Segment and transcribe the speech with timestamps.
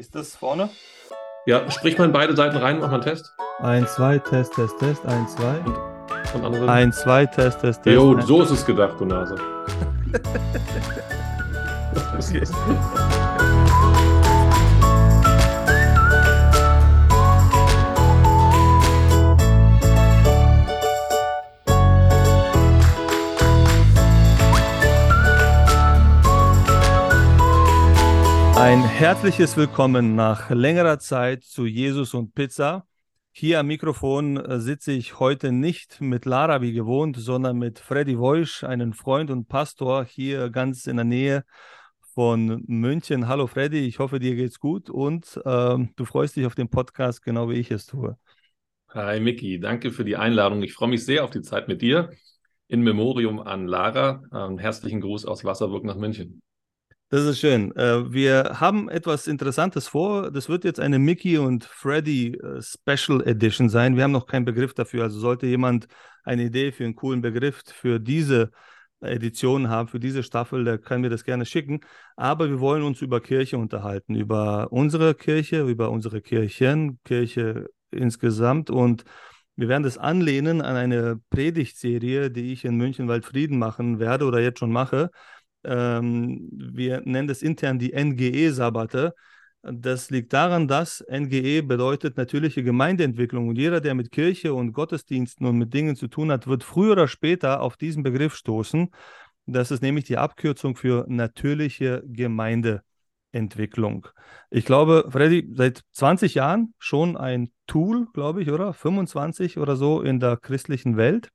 [0.00, 0.70] Ist das vorne?
[1.44, 3.34] Ja, sprich mal in beide Seiten rein, mach mal einen Test.
[3.58, 6.24] 1, 2, Test, Test, Test, 1, 2.
[6.32, 6.70] Von anderen.
[6.70, 7.94] 1, 2, Test, Test, Test.
[7.94, 9.34] Jo, so ist es gedacht, du Nase.
[12.18, 12.42] Okay.
[28.60, 32.86] Ein herzliches Willkommen nach längerer Zeit zu Jesus und Pizza.
[33.32, 38.18] Hier am Mikrofon äh, sitze ich heute nicht mit Lara wie gewohnt, sondern mit Freddy
[38.18, 41.44] Woisch, einen Freund und Pastor hier ganz in der Nähe
[42.12, 43.28] von München.
[43.28, 47.22] Hallo Freddy, ich hoffe, dir geht's gut und ähm, du freust dich auf den Podcast,
[47.22, 48.18] genau wie ich es tue.
[48.90, 50.62] Hi Miki, danke für die Einladung.
[50.62, 52.10] Ich freue mich sehr auf die Zeit mit dir.
[52.68, 54.22] In Memorium an Lara.
[54.34, 56.42] Ähm, herzlichen Gruß aus Wasserburg nach München.
[57.12, 57.74] Das ist schön.
[57.74, 60.30] Äh, Wir haben etwas Interessantes vor.
[60.30, 63.96] Das wird jetzt eine Mickey und Freddy äh, Special Edition sein.
[63.96, 65.02] Wir haben noch keinen Begriff dafür.
[65.02, 65.88] Also sollte jemand
[66.22, 68.52] eine Idee für einen coolen Begriff für diese
[69.00, 71.80] Edition haben, für diese Staffel, der kann mir das gerne schicken.
[72.14, 78.70] Aber wir wollen uns über Kirche unterhalten, über unsere Kirche, über unsere Kirchen, Kirche insgesamt.
[78.70, 79.02] Und
[79.56, 84.38] wir werden das anlehnen an eine Predigtserie, die ich in München Waldfrieden machen werde oder
[84.38, 85.10] jetzt schon mache
[85.64, 89.14] ähm, wir nennen das intern die NGE-Sabbate.
[89.62, 93.48] Das liegt daran, dass NGE bedeutet natürliche Gemeindeentwicklung.
[93.48, 96.92] Und jeder, der mit Kirche und Gottesdiensten und mit Dingen zu tun hat, wird früher
[96.92, 98.90] oder später auf diesen Begriff stoßen.
[99.44, 104.06] Das ist nämlich die Abkürzung für natürliche Gemeindeentwicklung.
[104.48, 108.72] Ich glaube, Freddy, seit 20 Jahren schon ein Tool, glaube ich, oder?
[108.72, 111.30] 25 oder so in der christlichen Welt.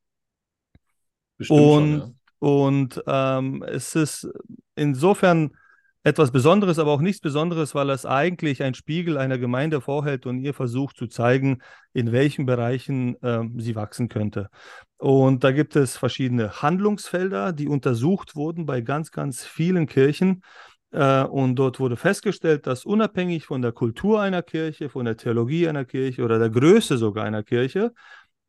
[1.38, 2.12] Bestimmt und schon, ja.
[2.46, 4.28] Und ähm, es ist
[4.76, 5.58] insofern
[6.04, 10.38] etwas Besonderes, aber auch nichts Besonderes, weil es eigentlich ein Spiegel einer Gemeinde vorhält und
[10.38, 14.52] ihr versucht zu zeigen, in welchen Bereichen ähm, sie wachsen könnte.
[14.98, 20.44] Und da gibt es verschiedene Handlungsfelder, die untersucht wurden bei ganz, ganz vielen Kirchen.
[20.92, 25.68] Äh, und dort wurde festgestellt, dass unabhängig von der Kultur einer Kirche, von der Theologie
[25.68, 27.92] einer Kirche oder der Größe sogar einer Kirche,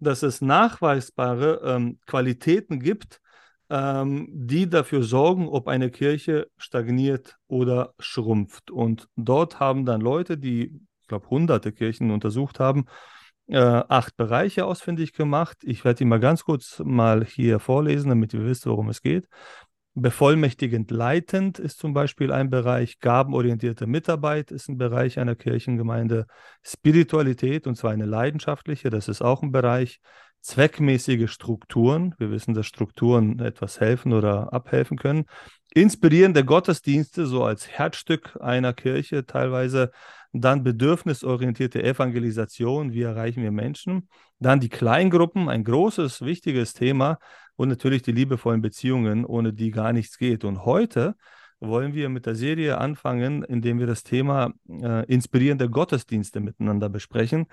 [0.00, 3.22] dass es nachweisbare ähm, Qualitäten gibt,
[3.70, 8.70] ähm, die dafür sorgen, ob eine Kirche stagniert oder schrumpft.
[8.70, 12.86] Und dort haben dann Leute, die, ich glaube, hunderte Kirchen untersucht haben,
[13.48, 15.58] äh, acht Bereiche ausfindig gemacht.
[15.62, 19.28] Ich werde die mal ganz kurz mal hier vorlesen, damit ihr wisst, worum es geht.
[19.98, 26.26] Bevollmächtigend leitend ist zum Beispiel ein Bereich, gabenorientierte Mitarbeit ist ein Bereich einer Kirchengemeinde,
[26.62, 30.00] Spiritualität und zwar eine leidenschaftliche, das ist auch ein Bereich,
[30.46, 35.24] zweckmäßige Strukturen, wir wissen, dass Strukturen etwas helfen oder abhelfen können,
[35.74, 39.90] inspirierende Gottesdienste so als Herzstück einer Kirche teilweise,
[40.32, 44.08] dann bedürfnisorientierte Evangelisation, wie erreichen wir Menschen,
[44.38, 47.18] dann die Kleingruppen, ein großes, wichtiges Thema
[47.56, 50.44] und natürlich die liebevollen Beziehungen, ohne die gar nichts geht.
[50.44, 51.16] Und heute
[51.58, 57.46] wollen wir mit der Serie anfangen, indem wir das Thema äh, inspirierende Gottesdienste miteinander besprechen,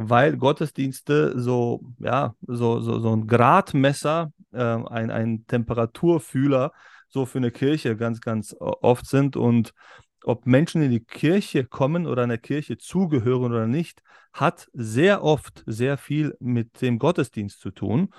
[0.00, 6.72] weil Gottesdienste so, ja, so, so, so ein Gradmesser, äh, ein, ein Temperaturfühler
[7.08, 9.36] so für eine Kirche ganz, ganz oft sind.
[9.36, 9.74] Und
[10.22, 15.64] ob Menschen in die Kirche kommen oder einer Kirche zugehören oder nicht, hat sehr oft
[15.66, 18.10] sehr viel mit dem Gottesdienst zu tun,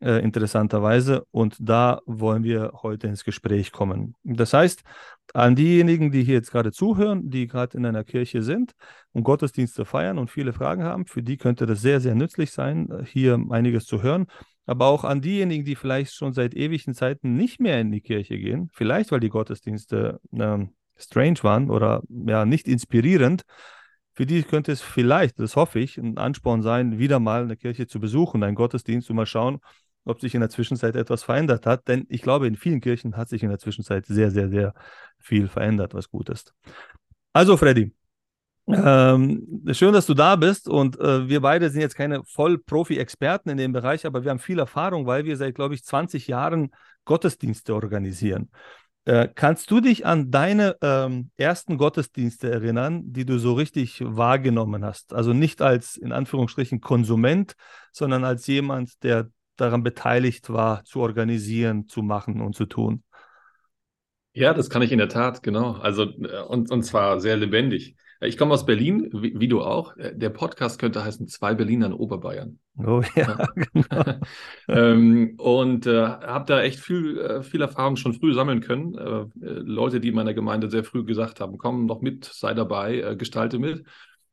[0.00, 1.24] äh, interessanterweise.
[1.30, 4.14] Und da wollen wir heute ins Gespräch kommen.
[4.22, 4.82] Das heißt,
[5.34, 8.72] an diejenigen, die hier jetzt gerade zuhören, die gerade in einer Kirche sind
[9.12, 13.04] und Gottesdienste feiern und viele Fragen haben, für die könnte das sehr, sehr nützlich sein,
[13.06, 14.26] hier einiges zu hören.
[14.66, 18.38] Aber auch an diejenigen, die vielleicht schon seit ewigen Zeiten nicht mehr in die Kirche
[18.38, 23.44] gehen, vielleicht weil die Gottesdienste ähm, strange waren oder ja nicht inspirierend,
[24.18, 27.86] für die könnte es vielleicht, das hoffe ich, ein Ansporn sein, wieder mal eine Kirche
[27.86, 29.60] zu besuchen, einen Gottesdienst und mal schauen,
[30.04, 31.88] ob sich in der Zwischenzeit etwas verändert hat.
[31.88, 34.74] Denn ich glaube, in vielen Kirchen hat sich in der Zwischenzeit sehr, sehr, sehr
[35.18, 36.54] viel verändert, was gut ist.
[37.32, 37.92] Also, Freddy,
[38.68, 43.56] ähm, schön, dass du da bist und äh, wir beide sind jetzt keine Vollprofi-Experten in
[43.56, 46.70] dem Bereich, aber wir haben viel Erfahrung, weil wir seit, glaube ich, 20 Jahren
[47.06, 48.50] Gottesdienste organisieren.
[49.06, 54.84] Äh, kannst du dich an deine ähm, ersten Gottesdienste erinnern, die du so richtig wahrgenommen
[54.84, 55.14] hast?
[55.14, 57.54] Also nicht als in Anführungsstrichen Konsument,
[57.90, 63.02] sondern als jemand, der daran beteiligt war, zu organisieren, zu machen und zu tun.
[64.32, 65.72] Ja, das kann ich in der Tat, genau.
[65.72, 67.96] Also, äh, und, und zwar sehr lebendig.
[68.20, 69.94] Ich komme aus Berlin, wie, wie, du auch.
[69.96, 72.58] Der Podcast könnte heißen Zwei Berliner in Oberbayern.
[72.76, 74.20] Oh ja, genau.
[74.68, 78.94] ähm, und äh, habe da echt viel, äh, viel Erfahrung schon früh sammeln können.
[78.96, 83.00] Äh, Leute, die in meiner Gemeinde sehr früh gesagt haben, komm noch mit, sei dabei,
[83.00, 83.84] äh, gestalte mit.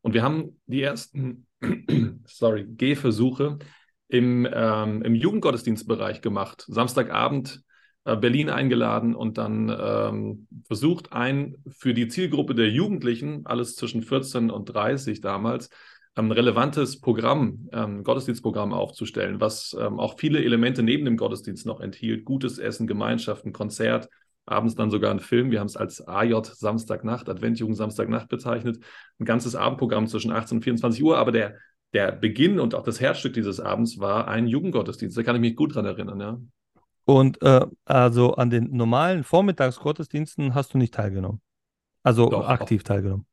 [0.01, 1.45] Und wir haben die ersten,
[2.25, 3.59] sorry, Gehversuche
[4.07, 6.65] im, ähm, im Jugendgottesdienstbereich gemacht.
[6.67, 7.61] Samstagabend
[8.05, 14.03] äh, Berlin eingeladen und dann ähm, versucht, ein für die Zielgruppe der Jugendlichen, alles zwischen
[14.03, 15.69] 14 und 30 damals,
[16.13, 21.81] ein relevantes Programm, ähm, Gottesdienstprogramm aufzustellen, was ähm, auch viele Elemente neben dem Gottesdienst noch
[21.81, 22.23] enthielt.
[22.23, 24.07] Gutes Essen, Gemeinschaft, ein Konzert,
[24.45, 25.51] abends dann sogar ein Film.
[25.51, 28.77] Wir haben es als AJ Samstagnacht, Adventjugend Samstagnacht bezeichnet.
[29.19, 31.55] Ein ganzes Abendprogramm zwischen 18 und 24 Uhr, aber der,
[31.95, 35.17] der Beginn und auch das Herzstück dieses Abends war ein Jugendgottesdienst.
[35.17, 36.37] Da kann ich mich gut dran erinnern, ja.
[37.05, 41.39] Und äh, also an den normalen Vormittagsgottesdiensten hast du nicht teilgenommen.
[42.03, 42.87] Also Doch, aktiv auch.
[42.87, 43.25] teilgenommen.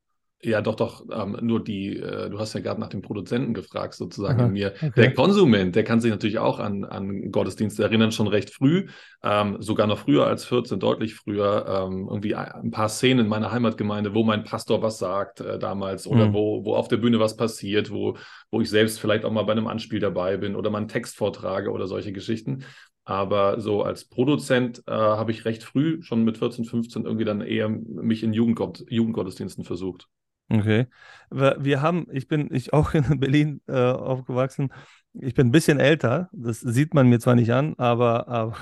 [0.44, 1.04] Ja, doch, doch.
[1.12, 4.52] Ähm, nur die, äh, du hast ja gerade nach dem Produzenten gefragt, sozusagen Aha, in
[4.52, 4.72] mir.
[4.74, 4.90] Okay.
[4.96, 8.88] Der Konsument, der kann sich natürlich auch an, an Gottesdienste erinnern, schon recht früh,
[9.22, 11.64] ähm, sogar noch früher als 14, deutlich früher.
[11.68, 16.08] Ähm, irgendwie ein paar Szenen in meiner Heimatgemeinde, wo mein Pastor was sagt äh, damals
[16.08, 16.34] oder mhm.
[16.34, 18.16] wo, wo auf der Bühne was passiert, wo,
[18.50, 21.16] wo ich selbst vielleicht auch mal bei einem Anspiel dabei bin oder mal einen Text
[21.16, 22.64] vortrage oder solche Geschichten.
[23.04, 27.40] Aber so als Produzent äh, habe ich recht früh, schon mit 14, 15, irgendwie dann
[27.40, 30.08] eher mich in Jugendgott, Jugendgottesdiensten versucht.
[30.48, 30.86] Okay.
[31.30, 34.72] Wir haben, ich bin ich auch in Berlin äh, aufgewachsen.
[35.14, 38.56] Ich bin ein bisschen älter, das sieht man mir zwar nicht an, aber, aber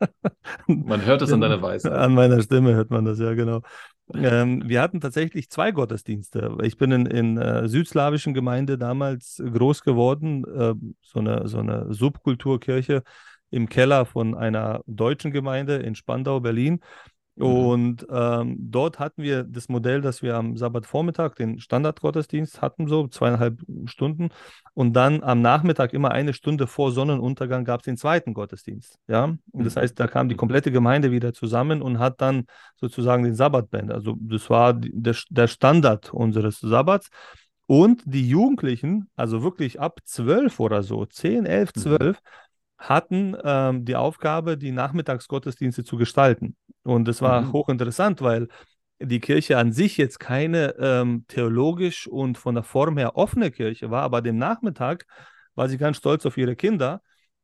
[0.66, 1.92] man hört es an deiner Weise.
[1.92, 3.62] An meiner Stimme hört man das, ja, genau.
[4.14, 6.56] Ähm, wir hatten tatsächlich zwei Gottesdienste.
[6.62, 11.92] Ich bin in, in äh, südslawischen Gemeinde damals groß geworden, äh, so, eine, so eine
[11.92, 13.02] Subkulturkirche
[13.50, 16.80] im Keller von einer deutschen Gemeinde in Spandau, Berlin.
[17.36, 17.44] Mhm.
[17.44, 23.06] Und ähm, dort hatten wir das Modell, dass wir am Sabbatvormittag den Standardgottesdienst hatten, so
[23.08, 24.30] zweieinhalb Stunden.
[24.74, 28.98] Und dann am Nachmittag, immer eine Stunde vor Sonnenuntergang, gab es den zweiten Gottesdienst.
[29.06, 29.24] Ja?
[29.52, 29.80] Und das mhm.
[29.80, 32.46] heißt, da kam die komplette Gemeinde wieder zusammen und hat dann
[32.76, 33.92] sozusagen den Sabbatband.
[33.92, 37.10] Also das war der, der Standard unseres Sabbats.
[37.68, 41.80] Und die Jugendlichen, also wirklich ab zwölf oder so, zehn, elf, mhm.
[41.80, 42.45] zwölf, mhm
[42.78, 46.56] hatten ähm, die Aufgabe, die Nachmittagsgottesdienste zu gestalten.
[46.82, 47.52] Und das war mhm.
[47.52, 48.48] hochinteressant, weil
[48.98, 53.90] die Kirche an sich jetzt keine ähm, theologisch und von der Form her offene Kirche
[53.90, 55.06] war, aber dem Nachmittag
[55.54, 57.02] war sie ganz stolz auf ihre Kinder.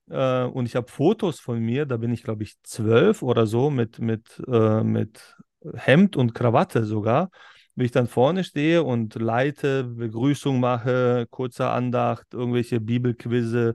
[0.08, 3.70] Äh, und ich habe Fotos von mir, da bin ich, glaube ich, zwölf oder so,
[3.70, 5.36] mit, mit, äh, mit
[5.74, 7.30] Hemd und Krawatte sogar,
[7.74, 13.74] wie ich dann vorne stehe und leite, Begrüßung mache, kurze Andacht, irgendwelche Bibelquizze,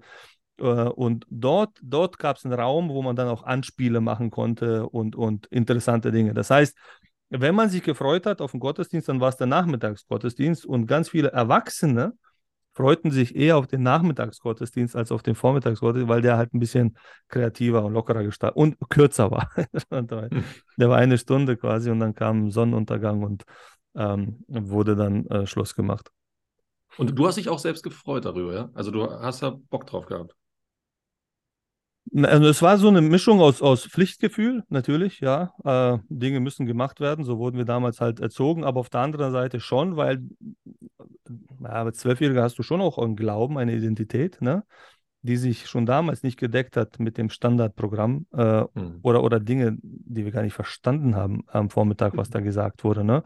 [0.61, 5.15] und dort, dort gab es einen Raum, wo man dann auch Anspiele machen konnte und,
[5.15, 6.33] und interessante Dinge.
[6.33, 6.77] Das heißt,
[7.29, 11.09] wenn man sich gefreut hat auf den Gottesdienst, dann war es der Nachmittagsgottesdienst und ganz
[11.09, 12.13] viele Erwachsene
[12.77, 16.95] freuten sich eher auf den Nachmittagsgottesdienst als auf den Vormittagsgottesdienst, weil der halt ein bisschen
[17.27, 19.49] kreativer und lockerer gestaltet und kürzer war.
[20.77, 23.45] der war eine Stunde quasi und dann kam Sonnenuntergang und
[23.95, 26.11] ähm, wurde dann äh, Schluss gemacht.
[26.97, 28.69] Und du hast dich auch selbst gefreut darüber, ja?
[28.75, 30.36] Also du hast da Bock drauf gehabt.
[32.23, 35.53] Also es war so eine Mischung aus, aus Pflichtgefühl, natürlich, ja.
[35.63, 39.31] Äh, Dinge müssen gemacht werden, so wurden wir damals halt erzogen, aber auf der anderen
[39.31, 40.21] Seite schon, weil
[41.61, 44.63] ja, als Zwölfjähriger hast du schon auch einen Glauben, eine Identität, ne?
[45.21, 48.99] die sich schon damals nicht gedeckt hat mit dem Standardprogramm äh, mhm.
[49.01, 53.03] oder, oder Dinge, die wir gar nicht verstanden haben am Vormittag, was da gesagt wurde.
[53.03, 53.23] Ne?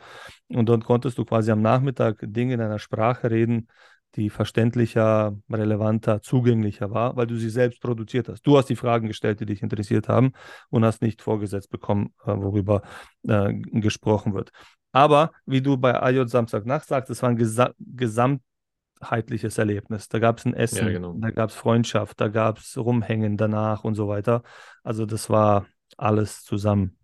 [0.48, 3.68] Und dann konntest du quasi am Nachmittag Dinge in einer Sprache reden,
[4.16, 8.46] die verständlicher, relevanter, zugänglicher war, weil du sie selbst produziert hast.
[8.46, 10.34] Du hast die Fragen gestellt, die dich interessiert haben
[10.70, 12.82] und hast nicht vorgesetzt bekommen, äh, worüber
[13.28, 14.52] äh, gesprochen wird.
[14.92, 20.10] Aber wie du bei AJ Samstagnacht sagst, es war ein gesa gesamtheitliches Erlebnis.
[20.10, 21.14] Da gab es ein Essen, ja, genau.
[21.18, 24.44] da gab es Freundschaft, da gab es Rumhängen danach und so weiter.
[24.84, 25.66] Also das war
[25.98, 26.98] alles zusammen.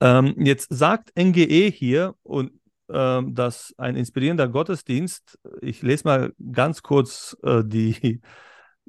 [0.00, 2.52] Ähm, jetzt sagt NGE hier, und
[2.92, 8.20] dass ein inspirierender Gottesdienst, ich lese mal ganz kurz äh, die,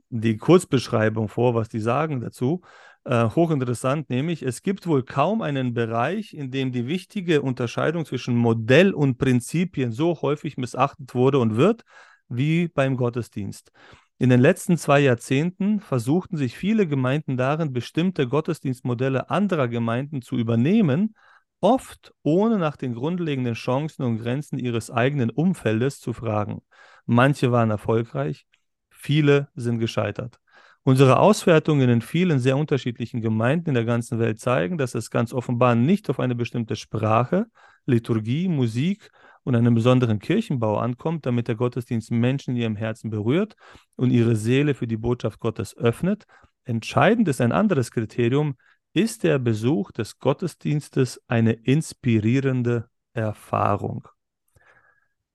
[0.09, 2.61] die Kurzbeschreibung vor, was die sagen dazu.
[3.03, 8.35] Äh, hochinteressant, nämlich es gibt wohl kaum einen Bereich, in dem die wichtige Unterscheidung zwischen
[8.35, 11.83] Modell und Prinzipien so häufig missachtet wurde und wird,
[12.29, 13.71] wie beim Gottesdienst.
[14.19, 20.37] In den letzten zwei Jahrzehnten versuchten sich viele Gemeinden darin, bestimmte Gottesdienstmodelle anderer Gemeinden zu
[20.37, 21.15] übernehmen
[21.61, 26.61] oft ohne nach den grundlegenden Chancen und Grenzen ihres eigenen Umfeldes zu fragen.
[27.05, 28.45] Manche waren erfolgreich,
[28.89, 30.39] viele sind gescheitert.
[30.83, 35.31] Unsere Auswertungen in vielen sehr unterschiedlichen Gemeinden in der ganzen Welt zeigen, dass es ganz
[35.31, 37.45] offenbar nicht auf eine bestimmte Sprache,
[37.85, 39.11] Liturgie, Musik
[39.43, 43.55] und einem besonderen Kirchenbau ankommt, damit der Gottesdienst Menschen in ihrem Herzen berührt
[43.95, 46.25] und ihre Seele für die Botschaft Gottes öffnet.
[46.63, 48.55] Entscheidend ist ein anderes Kriterium,
[48.93, 54.07] ist der Besuch des Gottesdienstes eine inspirierende Erfahrung.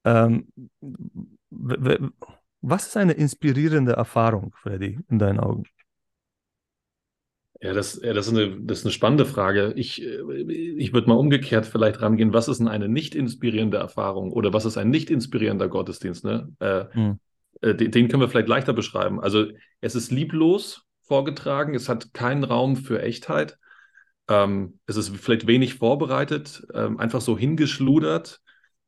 [0.05, 0.49] Ähm,
[2.61, 5.65] was ist eine inspirierende Erfahrung, Freddy, in deinen Augen?
[7.61, 9.73] Ja, das, ja, das, ist eine, das ist eine spannende Frage.
[9.77, 12.35] Ich, äh, ich würde mal umgekehrt vielleicht rangehen.
[12.35, 16.25] Was ist denn eine nicht inspirierende Erfahrung oder was ist ein nicht inspirierender Gottesdienst?
[16.25, 16.53] Ne?
[16.59, 17.19] Äh, hm.
[17.63, 19.21] äh, den, den, können wir vielleicht leichter beschreiben.
[19.21, 19.47] Also
[19.81, 23.59] es ist lieblos vorgetragen, es hat keinen Raum für Echtheit,
[24.29, 28.41] ähm, es ist vielleicht wenig vorbereitet, ähm, einfach so hingeschludert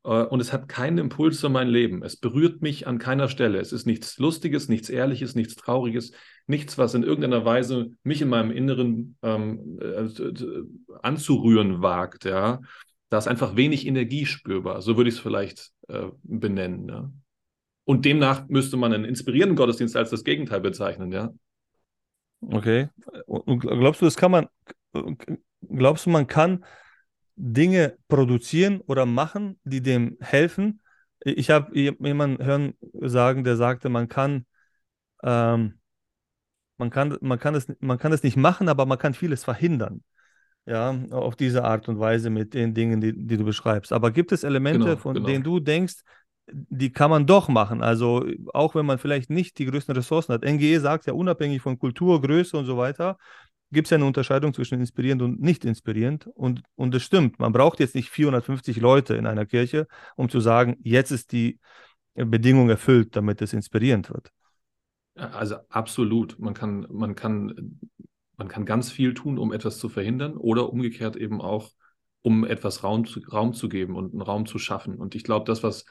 [0.05, 2.03] äh, und es hat keinen Impuls für mein Leben.
[2.03, 3.61] Es berührt mich an keiner Stelle.
[3.61, 6.13] Es ist nichts Lustiges, nichts Ehrliches, nichts Trauriges,
[6.47, 10.09] nichts, was in irgendeiner Weise mich in meinem Inneren ähm, äh,
[11.03, 12.25] anzurühren wagt.
[12.25, 12.61] Ja,
[13.11, 14.83] da ist einfach wenig Energie spürbar.
[14.83, 16.89] So würde ich es vielleicht äh, benennen.
[16.89, 17.11] Ja?
[17.85, 21.13] Und demnach müsste man einen inspirierenden Gottesdienst als das Gegenteil bezeichnen.
[21.13, 21.33] Ja.
[22.41, 22.89] Okay.
[23.27, 24.47] Und glaubst du, das kann man?
[25.61, 26.65] Glaubst du, man kann
[27.39, 30.81] Dinge produzieren oder machen, die dem helfen.
[31.21, 34.45] Ich habe jemanden hören sagen, der sagte, man kann,
[35.23, 35.79] ähm,
[36.77, 40.03] man kann, man kann es, man kann es nicht machen, aber man kann vieles verhindern.
[40.67, 43.91] Ja, auf diese Art und Weise mit den Dingen, die, die du beschreibst.
[43.93, 45.27] Aber gibt es Elemente, genau, von genau.
[45.27, 46.03] denen du denkst,
[46.53, 47.83] die kann man doch machen.
[47.83, 50.45] Also auch wenn man vielleicht nicht die größten Ressourcen hat.
[50.45, 53.19] NGE sagt ja unabhängig von Kultur, Größe und so weiter,
[53.71, 56.27] gibt es ja eine Unterscheidung zwischen inspirierend und nicht inspirierend.
[56.35, 57.39] Und, und das stimmt.
[57.39, 59.87] Man braucht jetzt nicht 450 Leute in einer Kirche,
[60.17, 61.59] um zu sagen, jetzt ist die
[62.15, 64.31] Bedingung erfüllt, damit es inspirierend wird.
[65.15, 66.39] Also absolut.
[66.39, 67.79] Man kann, man kann,
[68.37, 71.73] man kann ganz viel tun, um etwas zu verhindern oder umgekehrt eben auch,
[72.23, 74.97] um etwas Raum Raum zu geben und einen Raum zu schaffen.
[74.97, 75.85] Und ich glaube, das, was,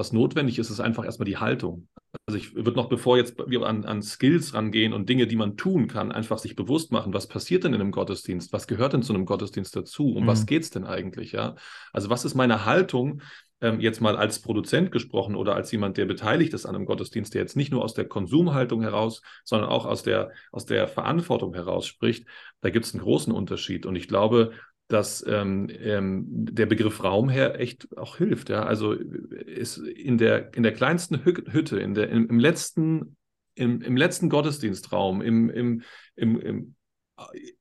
[0.00, 1.86] was notwendig ist, ist einfach erstmal die Haltung.
[2.26, 5.58] Also ich würde noch, bevor jetzt wir an, an Skills rangehen und Dinge, die man
[5.58, 8.50] tun kann, einfach sich bewusst machen, was passiert denn in einem Gottesdienst?
[8.54, 10.14] Was gehört denn zu einem Gottesdienst dazu?
[10.14, 10.26] Um mhm.
[10.26, 11.32] was geht es denn eigentlich?
[11.32, 11.54] Ja?
[11.92, 13.20] Also was ist meine Haltung,
[13.60, 17.34] ähm, jetzt mal als Produzent gesprochen oder als jemand, der beteiligt ist an einem Gottesdienst,
[17.34, 21.52] der jetzt nicht nur aus der Konsumhaltung heraus, sondern auch aus der, aus der Verantwortung
[21.52, 22.26] heraus spricht,
[22.62, 23.84] da gibt es einen großen Unterschied.
[23.84, 24.52] Und ich glaube,
[24.92, 28.48] dass ähm, ähm, der Begriff Raumherr echt auch hilft.
[28.48, 28.64] Ja?
[28.64, 33.16] Also ist in der, in der kleinsten Hütte, in der, im, im letzten,
[33.54, 35.82] im, im letzten Gottesdienstraum, im, im,
[36.16, 36.74] im, im,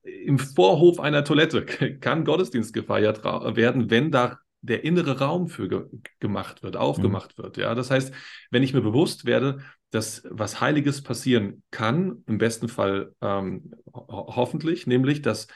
[0.01, 1.65] im Vorhof einer Toilette
[2.00, 5.86] kann Gottesdienst gefeiert werden, wenn da der innere Raum für ge
[6.19, 7.43] gemacht wird, aufgemacht mhm.
[7.43, 7.57] wird.
[7.57, 8.13] Ja, das heißt,
[8.51, 9.59] wenn ich mir bewusst werde,
[9.91, 15.48] dass was Heiliges passieren kann, im besten Fall ähm, ho hoffentlich, nämlich dass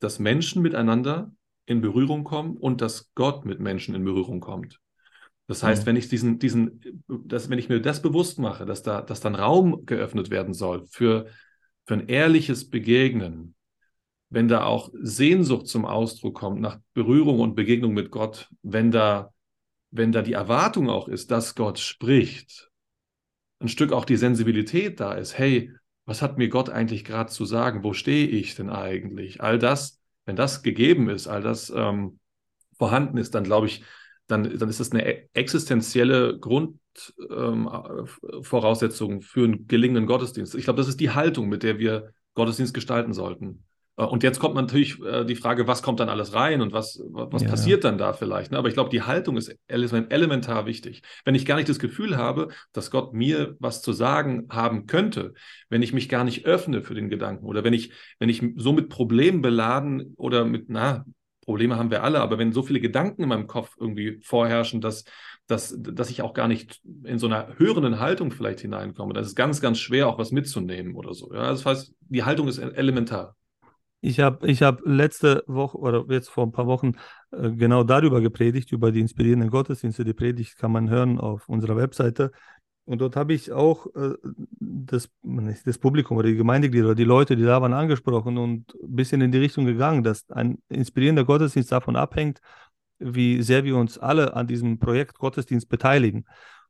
[0.00, 1.32] dass Menschen miteinander
[1.66, 4.80] in Berührung kommen und dass Gott mit Menschen in Berührung kommt.
[5.46, 5.86] Das heißt, mhm.
[5.86, 9.34] wenn ich diesen, diesen, dass, wenn ich mir das bewusst mache, dass da, dass dann
[9.34, 11.26] Raum geöffnet werden soll für,
[11.86, 13.54] für ein ehrliches Begegnen,
[14.30, 19.32] wenn da auch Sehnsucht zum Ausdruck kommt nach Berührung und Begegnung mit Gott, wenn da,
[19.90, 22.70] wenn da die Erwartung auch ist, dass Gott spricht,
[23.60, 25.72] ein Stück auch die Sensibilität da ist, hey,
[26.08, 27.84] was hat mir Gott eigentlich gerade zu sagen?
[27.84, 29.42] Wo stehe ich denn eigentlich?
[29.42, 32.18] All das, wenn das gegeben ist, all das ähm,
[32.78, 33.84] vorhanden ist, dann glaube ich,
[34.26, 40.54] dann, dann ist das eine e-, existenzielle Grundvoraussetzung ähm, für einen gelingenden Gottesdienst.
[40.54, 43.64] Ich glaube, das ist die Haltung, mit der wir Gottesdienst gestalten sollten.
[43.98, 47.02] Äh, und jetzt kommt natürlich äh, die Frage, was kommt dann alles rein und was,
[47.10, 48.52] was ja, passiert dann da vielleicht?
[48.52, 48.58] Ne?
[48.58, 51.02] Aber ich glaube, die Haltung ist elementar wichtig.
[51.24, 55.34] Wenn ich gar nicht das Gefühl habe, dass Gott mir was zu sagen haben könnte,
[55.68, 58.72] wenn ich mich gar nicht öffne für den Gedanken oder wenn ich, wenn ich so
[58.72, 61.04] mit Problemen beladen oder mit, na,
[61.44, 65.04] Probleme haben wir alle, aber wenn so viele Gedanken in meinem Kopf irgendwie vorherrschen, dass,
[65.46, 69.30] dass, dass ich auch gar nicht in so einer hörenden Haltung vielleicht hineinkomme, dann ist
[69.30, 71.32] es ganz, ganz schwer, auch was mitzunehmen oder so.
[71.32, 73.34] Ja, das heißt, die Haltung ist elementar.
[74.00, 76.92] Ich habe ich hab letzte Woche oder jetzt vor ein paar Wochen
[77.32, 80.04] äh, genau darüber gepredigt, über die inspirierenden Gottesdienste.
[80.04, 82.30] Die Predigt kann man hören auf unserer Webseite.
[82.84, 84.14] Und dort habe ich auch äh,
[84.60, 85.10] das,
[85.64, 89.20] das Publikum oder die Gemeindeglieder oder die Leute, die da waren, angesprochen und ein bisschen
[89.20, 92.40] in die Richtung gegangen, dass ein inspirierender Gottesdienst davon abhängt,
[92.98, 96.24] wie sehr wir uns alle an diesem Projekt Gottesdienst beteiligen.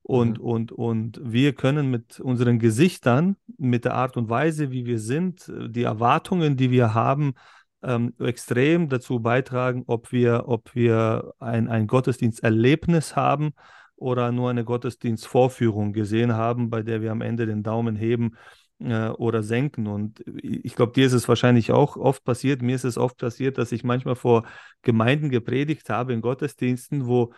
[0.08, 0.44] Und, mhm.
[0.44, 5.52] und, und wir können mit unseren Gesichtern, mit der Art und Weise, wie wir sind,
[5.68, 7.34] die Erwartungen, die wir haben,
[7.82, 13.50] ähm, extrem dazu beitragen, ob wir, ob wir ein, ein Gottesdiensterlebnis haben
[13.96, 18.38] oder nur eine Gottesdienstvorführung gesehen haben, bei der wir am Ende den Daumen heben
[18.78, 19.86] äh, oder senken.
[19.88, 23.58] Und ich glaube, dir ist es wahrscheinlich auch oft passiert, mir ist es oft passiert,
[23.58, 24.44] dass ich manchmal vor
[24.80, 27.34] Gemeinden gepredigt habe in Gottesdiensten, wo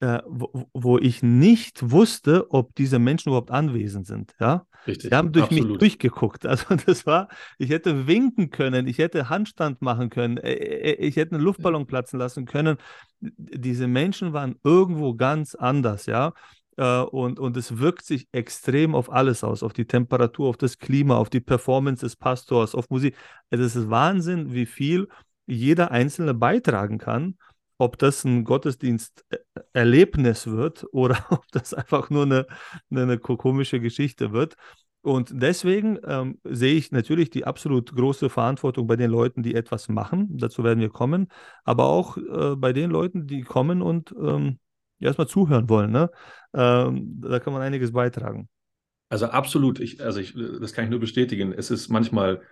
[0.00, 4.34] äh, wo, wo, ich nicht wusste, ob diese Menschen überhaupt anwesend sind.
[4.38, 4.66] Ja?
[4.86, 5.68] Richtig, Sie haben durch absolut.
[5.68, 6.44] mich durchgeguckt.
[6.56, 11.16] Also das war, ich hätte winken können, ich hätte Handstand machen können, äh, äh, ich
[11.16, 12.76] hätte einen Luftballon platzen lassen können.
[13.20, 16.34] Diese Menschen waren irgendwo ganz anders, ja.
[16.78, 21.16] Und, und es wirkt sich extrem auf alles aus, auf die Temperatur, auf das Klima,
[21.16, 23.16] auf die Performance des Pastors, auf Musik.
[23.50, 25.08] Also es ist Wahnsinn, wie viel
[25.46, 27.38] jeder Einzelne beitragen kann
[27.78, 32.46] ob das ein Gottesdiensterlebnis wird oder ob das einfach nur eine,
[32.90, 34.56] eine komische Geschichte wird.
[35.02, 39.88] Und deswegen ähm, sehe ich natürlich die absolut große Verantwortung bei den Leuten, die etwas
[39.88, 40.36] machen.
[40.36, 41.28] Dazu werden wir kommen.
[41.62, 44.58] Aber auch äh, bei den Leuten, die kommen und ähm,
[44.98, 45.92] erstmal zuhören wollen.
[45.92, 46.10] Ne?
[46.54, 48.48] Ähm, da kann man einiges beitragen.
[49.08, 49.78] Also absolut.
[49.78, 51.52] Ich, also ich, das kann ich nur bestätigen.
[51.52, 52.42] Es ist manchmal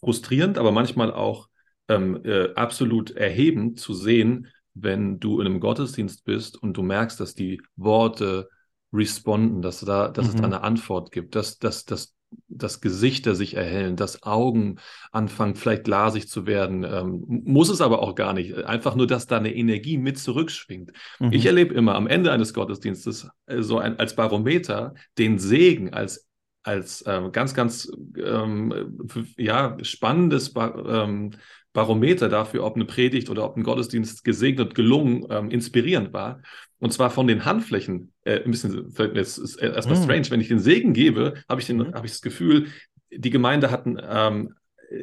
[0.00, 1.48] frustrierend, aber manchmal auch
[1.88, 4.48] ähm, äh, absolut erhebend zu sehen,
[4.82, 8.48] wenn du in einem Gottesdienst bist und du merkst, dass die Worte
[8.92, 10.30] responden, dass, da, dass mhm.
[10.30, 10.52] es da mhm.
[10.52, 12.14] eine Antwort gibt, dass, dass, dass,
[12.48, 14.76] dass Gesichter sich erhellen, dass Augen
[15.12, 16.84] anfangen, vielleicht glasig zu werden.
[16.84, 18.54] Ähm, muss es aber auch gar nicht.
[18.54, 20.92] Einfach nur, dass da eine Energie mit zurückschwingt.
[21.18, 21.32] Mhm.
[21.32, 26.30] Ich erlebe immer am Ende eines Gottesdienstes äh, so ein, als Barometer den Segen als
[26.62, 28.98] als ähm, ganz, ganz ähm,
[29.36, 31.30] ja, spannendes ähm,
[31.72, 36.42] Barometer dafür, ob eine Predigt oder ob ein Gottesdienst gesegnet, gelungen, ähm, inspirierend war.
[36.78, 38.12] Und zwar von den Handflächen.
[38.24, 40.02] Äh, ein bisschen, jetzt ist erstmal mm.
[40.02, 40.30] strange.
[40.30, 41.94] Wenn ich den Segen gebe, habe ich, den, mm.
[41.94, 42.68] hab ich das Gefühl,
[43.10, 44.54] die Gemeinde hat ein, ähm,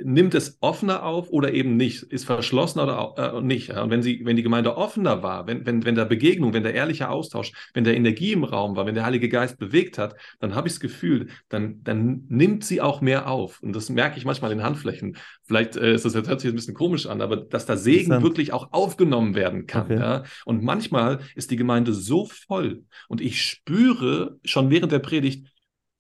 [0.04, 3.70] nimmt es offener auf oder eben nicht, ist verschlossen oder äh, nicht.
[3.70, 6.74] Und wenn, sie, wenn die Gemeinde offener war, wenn, wenn, wenn da Begegnung, wenn der
[6.74, 10.56] ehrliche Austausch, wenn der Energie im Raum war, wenn der Heilige Geist bewegt hat, dann
[10.56, 13.62] habe ich das Gefühl, dann, dann nimmt sie auch mehr auf.
[13.64, 15.18] Und das merke ich manchmal in Handflächen.
[15.44, 18.22] Vielleicht äh, ist das jetzt hört sich ein bisschen komisch an, aber dass da Segen
[18.22, 19.86] wirklich auch aufgenommen werden kann.
[19.86, 20.00] Okay.
[20.00, 20.24] Ja?
[20.46, 25.48] Und manchmal ist die Gemeinde so voll und ich spüre schon während der Predigt,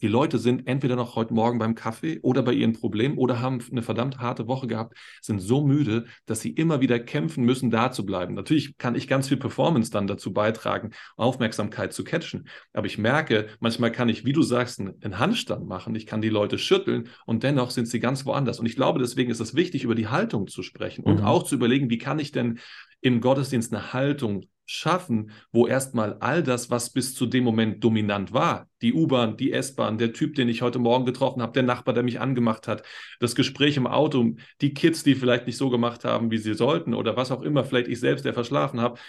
[0.01, 3.60] die Leute sind entweder noch heute Morgen beim Kaffee oder bei ihren Problemen oder haben
[3.72, 7.92] eine verdammt harte Woche gehabt, sind so müde, dass sie immer wieder kämpfen müssen, da
[7.92, 8.36] zu bleiben.
[8.36, 12.48] Natürlich kann ich ganz viel Performance dann dazu beitragen, Aufmerksamkeit zu catchen.
[12.74, 15.95] Aber ich merke, manchmal kann ich, wie du sagst, einen Handstand machen.
[15.95, 18.60] Ich kann die Leute schütteln und dennoch sind sie ganz woanders.
[18.60, 21.26] Und ich glaube, deswegen ist es wichtig, über die Haltung zu sprechen und mhm.
[21.26, 22.60] auch zu überlegen, wie kann ich denn
[23.02, 28.34] im Gottesdienst eine Haltung schaffen, wo erstmal all das, was bis zu dem Moment dominant
[28.34, 31.93] war, die U-Bahn, die S-Bahn, der Typ, den ich heute Morgen getroffen habe, der Nachbar,
[31.93, 32.84] der mich angemacht hat,
[33.19, 36.93] das Gespräch im Auto, die Kids, die vielleicht nicht so gemacht haben, wie sie sollten
[36.93, 38.99] oder was auch immer, vielleicht ich selbst, der verschlafen habe.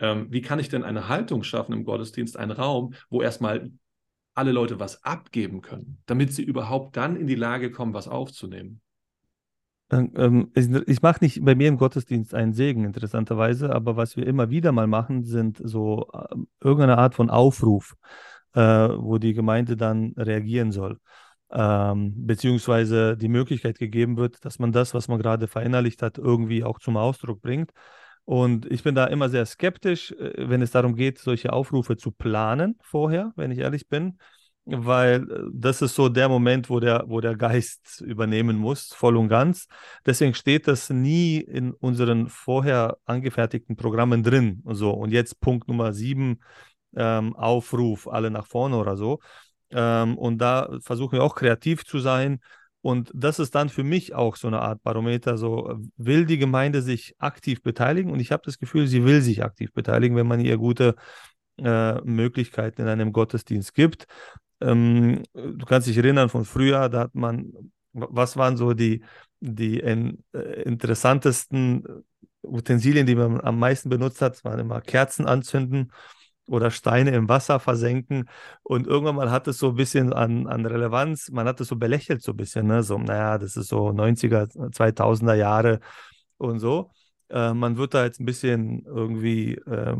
[0.00, 3.72] Ähm, wie kann ich denn eine Haltung schaffen im Gottesdienst, einen Raum, wo erstmal
[4.34, 8.80] alle Leute was abgeben können, damit sie überhaupt dann in die Lage kommen, was aufzunehmen?
[9.90, 14.50] Ähm, ich mache nicht bei mir im Gottesdienst einen Segen, interessanterweise, aber was wir immer
[14.50, 17.94] wieder mal machen, sind so äh, irgendeine Art von Aufruf,
[18.54, 20.98] äh, wo die Gemeinde dann reagieren soll.
[21.50, 26.62] Ähm, beziehungsweise die Möglichkeit gegeben wird, dass man das, was man gerade verinnerlicht hat, irgendwie
[26.64, 27.72] auch zum Ausdruck bringt.
[28.26, 32.10] Und ich bin da immer sehr skeptisch, äh, wenn es darum geht, solche Aufrufe zu
[32.10, 34.18] planen vorher, wenn ich ehrlich bin
[34.68, 39.16] weil äh, das ist so der Moment, wo der, wo der Geist übernehmen muss, voll
[39.16, 39.66] und ganz.
[40.04, 44.62] Deswegen steht das nie in unseren vorher angefertigten Programmen drin.
[44.66, 46.40] So, und jetzt Punkt Nummer sieben,
[46.96, 49.20] ähm, Aufruf, alle nach vorne oder so.
[49.70, 52.40] Ähm, und da versuchen wir auch kreativ zu sein.
[52.80, 55.36] Und das ist dann für mich auch so eine Art Barometer.
[55.36, 58.10] So will die Gemeinde sich aktiv beteiligen?
[58.12, 60.94] Und ich habe das Gefühl, sie will sich aktiv beteiligen, wenn man ihr gute
[61.58, 64.06] äh, Möglichkeiten in einem Gottesdienst gibt.
[64.60, 67.52] Ähm, du kannst dich erinnern von früher, da hat man,
[67.92, 69.02] was waren so die,
[69.40, 71.84] die in, äh, interessantesten
[72.42, 74.34] Utensilien, die man am meisten benutzt hat?
[74.36, 75.92] Es waren immer Kerzen anzünden
[76.48, 78.28] oder Steine im Wasser versenken.
[78.62, 81.76] Und irgendwann mal hat es so ein bisschen an, an Relevanz, man hat es so
[81.76, 82.82] belächelt so ein bisschen, ne?
[82.82, 85.80] so, naja, das ist so 90er, 2000er Jahre
[86.38, 86.90] und so.
[87.30, 89.96] Äh, man wird da jetzt ein bisschen irgendwie äh,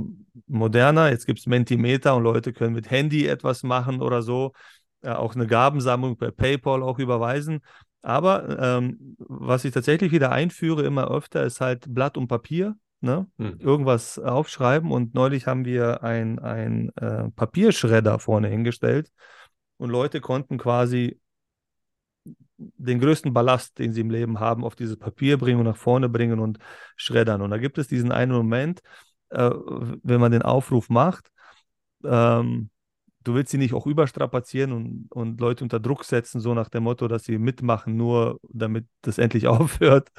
[0.47, 1.11] moderner.
[1.11, 4.53] Jetzt gibt es Mentimeter und Leute können mit Handy etwas machen oder so.
[5.03, 7.61] Äh, auch eine Gabensammlung per PayPal auch überweisen.
[8.03, 12.77] Aber ähm, was ich tatsächlich wieder einführe, immer öfter, ist halt Blatt und Papier.
[13.01, 13.27] Ne?
[13.38, 13.59] Hm.
[13.61, 14.91] Irgendwas aufschreiben.
[14.91, 19.11] Und neulich haben wir ein, ein äh, Papierschredder vorne hingestellt.
[19.77, 21.21] Und Leute konnten quasi
[22.59, 26.09] den größten Ballast, den sie im Leben haben, auf dieses Papier bringen und nach vorne
[26.09, 26.59] bringen und
[26.97, 27.40] schreddern.
[27.42, 28.83] Und da gibt es diesen einen Moment,
[29.31, 29.51] äh,
[30.03, 31.31] wenn man den Aufruf macht,
[32.05, 32.71] ähm,
[33.25, 36.85] du willst sie nicht auch überstrapazieren und, und Leute unter Druck setzen, so nach dem
[36.85, 40.11] Motto, dass sie mitmachen, nur damit das endlich aufhört.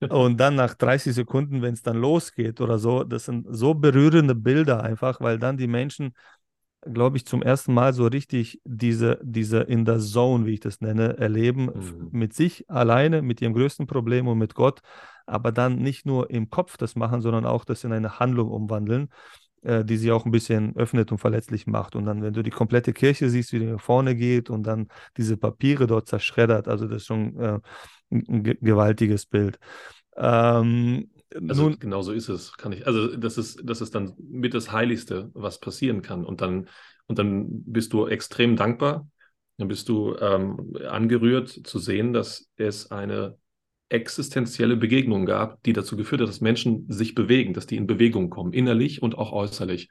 [0.00, 4.34] Und dann nach 30 Sekunden, wenn es dann losgeht oder so, das sind so berührende
[4.34, 6.14] Bilder einfach, weil dann die Menschen,
[6.82, 10.80] glaube ich, zum ersten Mal so richtig diese, diese in der Zone, wie ich das
[10.80, 12.08] nenne, erleben, mhm.
[12.12, 14.80] mit sich alleine, mit ihrem größten Problem und mit Gott,
[15.26, 19.08] aber dann nicht nur im Kopf das machen, sondern auch das in eine Handlung umwandeln
[19.62, 21.96] äh, die sie auch ein bisschen öffnet und verletzlich macht.
[21.96, 24.88] Und dann, wenn du die komplette Kirche siehst, wie die nach vorne geht und dann
[25.16, 27.60] diese Papiere dort zerschreddert, also das ist schon äh,
[28.10, 29.58] ein gewaltiges Bild.
[30.16, 31.10] Ähm,
[31.48, 32.86] also nun, genau so ist es, kann ich.
[32.86, 36.24] Also das ist, das ist dann mit das Heiligste, was passieren kann.
[36.24, 36.68] Und dann,
[37.06, 39.08] und dann bist du extrem dankbar.
[39.58, 43.36] Dann bist du ähm, angerührt zu sehen, dass es eine
[43.88, 48.30] existenzielle Begegnung gab, die dazu geführt hat, dass Menschen sich bewegen, dass die in Bewegung
[48.30, 49.90] kommen, innerlich und auch äußerlich.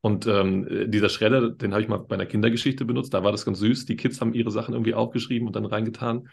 [0.00, 3.44] Und ähm, dieser Schredder, den habe ich mal bei einer Kindergeschichte benutzt, da war das
[3.44, 3.84] ganz süß.
[3.86, 6.28] Die Kids haben ihre Sachen irgendwie aufgeschrieben und dann reingetan.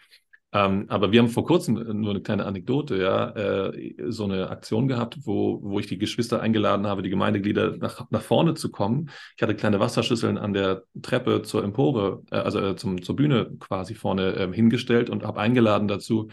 [0.56, 4.88] Ähm, aber wir haben vor kurzem nur eine kleine Anekdote, ja, äh, so eine Aktion
[4.88, 9.10] gehabt, wo, wo ich die Geschwister eingeladen habe, die Gemeindeglieder nach, nach vorne zu kommen.
[9.36, 13.50] Ich hatte kleine Wasserschüsseln an der Treppe zur Empore, äh, also äh, zum, zur Bühne
[13.58, 16.28] quasi vorne ähm, hingestellt und habe eingeladen dazu,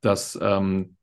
[0.00, 0.96] dass ähm,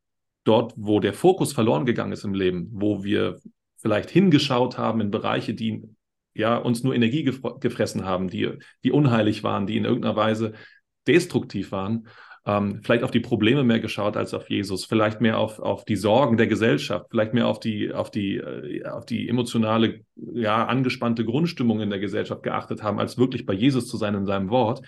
[0.43, 3.39] dort, wo der Fokus verloren gegangen ist im Leben, wo wir
[3.78, 5.84] vielleicht hingeschaut haben in Bereiche, die
[6.34, 10.54] ja uns nur Energie gef gefressen haben, die, die unheilig waren, die in irgendeiner Weise
[11.06, 12.08] destruktiv waren,
[12.45, 15.95] ähm, vielleicht auf die Probleme mehr geschaut als auf Jesus, vielleicht mehr auf, auf die
[15.95, 21.25] Sorgen der Gesellschaft, vielleicht mehr auf die, auf die, äh, auf die emotionale, ja, angespannte
[21.25, 24.81] Grundstimmung in der Gesellschaft geachtet haben, als wirklich bei Jesus zu sein in seinem Wort,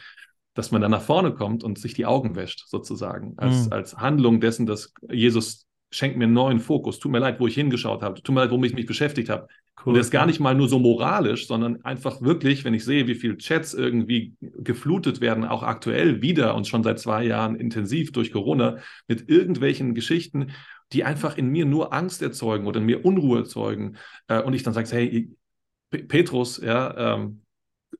[0.54, 3.74] dass man dann nach vorne kommt und sich die Augen wäscht, sozusagen, als, mhm.
[3.74, 7.00] als Handlung dessen, dass Jesus schenkt mir einen neuen Fokus.
[7.00, 8.22] Tut mir leid, wo ich hingeschaut habe.
[8.22, 9.48] Tut mir leid, womit ich mich beschäftigt habe.
[9.80, 9.94] Cool.
[9.94, 13.08] Und das ist gar nicht mal nur so moralisch, sondern einfach wirklich, wenn ich sehe,
[13.08, 18.12] wie viele Chats irgendwie geflutet werden, auch aktuell wieder und schon seit zwei Jahren intensiv
[18.12, 20.52] durch Corona, mit irgendwelchen Geschichten,
[20.94, 23.98] die einfach in mir nur Angst erzeugen oder in mir Unruhe erzeugen.
[24.28, 25.30] Äh, und ich dann sage, hey,
[25.90, 27.42] Petrus, ja, ähm,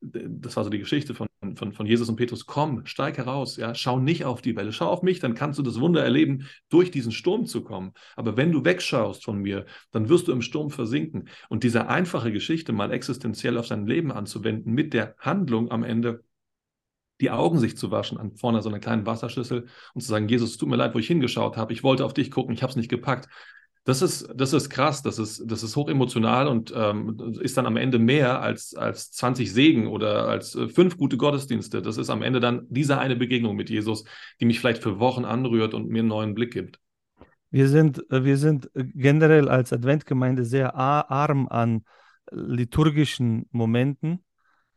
[0.02, 3.74] das war so die Geschichte von, von, von Jesus und Petrus, komm, steig heraus, ja,
[3.74, 6.92] schau nicht auf die Welle, schau auf mich, dann kannst du das Wunder erleben, durch
[6.92, 7.94] diesen Sturm zu kommen.
[8.16, 11.30] Aber wenn du wegschaust von mir, dann wirst du im Sturm versinken.
[11.50, 16.24] Und diese einfache Geschichte mal existenziell auf sein Leben anzuwenden, mit der Handlung am Ende,
[17.20, 20.58] die Augen sich zu waschen an vorne so einer kleinen Wasserschüssel und zu sagen, Jesus,
[20.58, 22.76] tut mir leid, wo ich hingeschaut habe, ich wollte auf dich gucken, ich habe es
[22.76, 23.28] nicht gepackt.
[23.88, 27.78] Das ist, das ist krass, das ist, das ist hochemotional und ähm, ist dann am
[27.78, 31.82] Ende mehr als, als 20 Segen oder als äh, fünf gute Gottesdienste.
[31.82, 34.04] Das ist am Ende dann diese eine Begegnung mit Jesus,
[34.42, 36.82] die mich vielleicht für Wochen anrührt und mir einen neuen Blick gibt.
[37.50, 41.86] Wir sind, äh, wir sind generell als Adventgemeinde sehr arm an
[42.30, 44.22] liturgischen Momenten,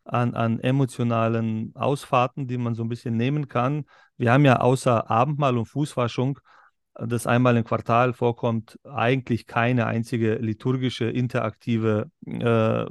[0.04, 3.86] an, an emotionalen Ausfahrten, die man so ein bisschen nehmen kann.
[4.18, 6.38] Wir haben ja außer Abendmahl und Fußwaschung
[6.94, 12.84] das einmal im Quartal vorkommt, eigentlich keine einzige liturgische, interaktive äh,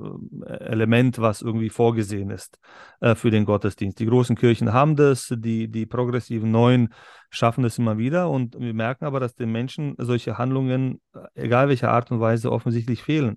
[0.47, 2.59] Element, was irgendwie vorgesehen ist
[3.01, 3.99] äh, für den Gottesdienst.
[3.99, 6.93] Die großen Kirchen haben das, die, die progressiven Neuen
[7.29, 11.01] schaffen das immer wieder und wir merken aber, dass den Menschen solche Handlungen,
[11.35, 13.35] egal welcher Art und Weise, offensichtlich fehlen.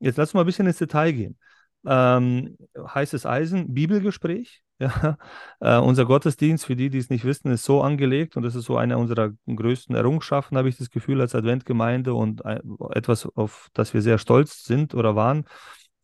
[0.00, 1.38] Jetzt lass uns mal ein bisschen ins Detail gehen.
[1.86, 5.18] Ähm, heißes Eisen, Bibelgespräch, ja,
[5.60, 8.64] äh, unser Gottesdienst, für die, die es nicht wissen, ist so angelegt und das ist
[8.64, 12.42] so eine unserer größten Errungenschaften, habe ich das Gefühl, als Adventgemeinde und
[12.90, 15.44] etwas, auf das wir sehr stolz sind oder waren,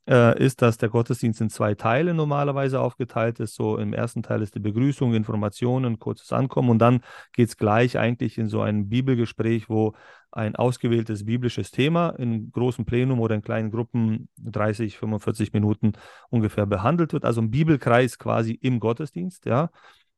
[0.09, 3.55] äh, ist, dass der Gottesdienst in zwei Teile normalerweise aufgeteilt ist.
[3.55, 7.01] So im ersten Teil ist die Begrüßung, Informationen, kurzes Ankommen und dann
[7.33, 9.95] geht es gleich eigentlich in so ein Bibelgespräch, wo
[10.37, 15.95] ein ausgewähltes biblisches Thema in großem Plenum oder in kleinen Gruppen 30, 45 Minuten
[16.29, 17.25] ungefähr behandelt wird.
[17.25, 19.71] Also ein Bibelkreis quasi im Gottesdienst, ja.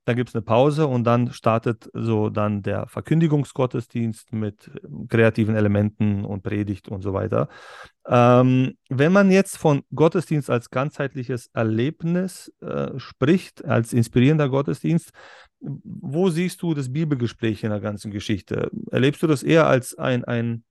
[0.09, 4.71] Dann gibt es eine Pause und dann startet so dann der Verkündigungsgottesdienst mit
[5.11, 7.51] kreativen Elementen und Predigt und so weiter.
[8.07, 15.11] Ähm, wenn man jetzt von Gottesdienst als ganzheitliches Erlebnis äh, spricht, als inspirierender Gottesdienst,
[15.61, 18.71] wo siehst du das Bibelgespräch in der ganzen Geschichte?
[18.91, 20.65] Erlebst du das eher als ein, ein,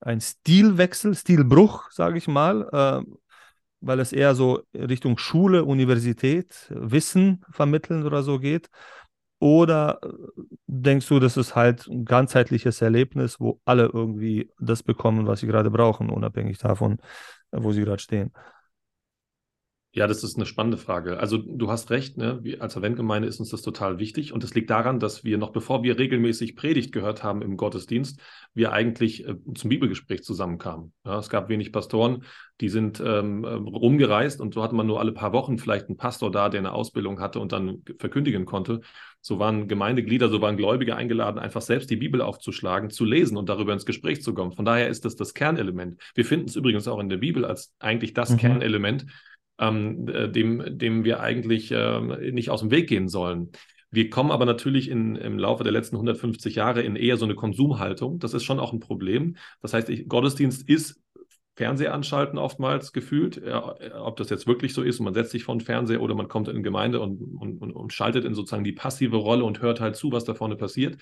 [0.00, 3.04] ein Stilwechsel, Stilbruch, sage ich mal?
[3.04, 3.12] Äh,
[3.80, 8.68] weil es eher so Richtung Schule, Universität, Wissen vermitteln oder so geht?
[9.40, 10.08] Oder äh,
[10.66, 15.46] denkst du, das ist halt ein ganzheitliches Erlebnis, wo alle irgendwie das bekommen, was sie
[15.46, 16.98] gerade brauchen, unabhängig davon,
[17.52, 18.32] wo sie gerade stehen?
[19.98, 21.18] Ja, das ist eine spannende Frage.
[21.18, 22.38] Also du hast recht, ne?
[22.40, 25.50] Wir, als Adventgemeinde ist uns das total wichtig und es liegt daran, dass wir noch
[25.50, 28.20] bevor wir regelmäßig Predigt gehört haben im Gottesdienst,
[28.54, 30.92] wir eigentlich äh, zum Bibelgespräch zusammenkamen.
[31.04, 32.22] Ja, es gab wenig Pastoren,
[32.60, 36.30] die sind ähm, rumgereist und so hatte man nur alle paar Wochen vielleicht einen Pastor
[36.30, 38.82] da, der eine Ausbildung hatte und dann verkündigen konnte.
[39.20, 43.48] So waren Gemeindeglieder, so waren Gläubige eingeladen, einfach selbst die Bibel aufzuschlagen, zu lesen und
[43.48, 44.52] darüber ins Gespräch zu kommen.
[44.52, 46.00] Von daher ist das das Kernelement.
[46.14, 48.36] Wir finden es übrigens auch in der Bibel als eigentlich das mhm.
[48.36, 49.06] Kernelement,
[49.58, 53.50] ähm, äh, dem, dem wir eigentlich äh, nicht aus dem Weg gehen sollen.
[53.90, 57.34] Wir kommen aber natürlich in, im Laufe der letzten 150 Jahre in eher so eine
[57.34, 58.18] Konsumhaltung.
[58.18, 59.36] Das ist schon auch ein Problem.
[59.62, 61.00] Das heißt, ich, Gottesdienst ist
[61.56, 63.42] Fernseher anschalten oftmals gefühlt,
[63.98, 66.28] ob das jetzt wirklich so ist und man setzt sich vor den Fernseher oder man
[66.28, 69.80] kommt in die Gemeinde und, und, und, schaltet in sozusagen die passive Rolle und hört
[69.80, 70.98] halt zu, was da vorne passiert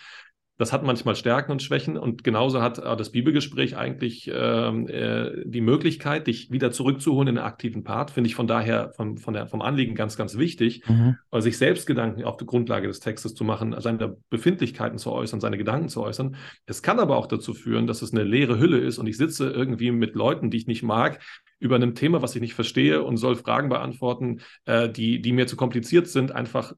[0.58, 5.44] das hat manchmal Stärken und Schwächen und genauso hat äh, das Bibelgespräch eigentlich ähm, äh,
[5.44, 8.10] die Möglichkeit, dich wieder zurückzuholen in den aktiven Part.
[8.10, 11.18] Finde ich von daher vom, von der, vom Anliegen ganz, ganz wichtig, mhm.
[11.30, 15.40] weil sich selbst Gedanken auf der Grundlage des Textes zu machen, seine Befindlichkeiten zu äußern,
[15.40, 16.36] seine Gedanken zu äußern.
[16.64, 19.50] Es kann aber auch dazu führen, dass es eine leere Hülle ist und ich sitze
[19.50, 21.20] irgendwie mit Leuten, die ich nicht mag,
[21.58, 25.46] über ein Thema, was ich nicht verstehe und soll Fragen beantworten, äh, die, die mir
[25.46, 26.74] zu kompliziert sind, einfach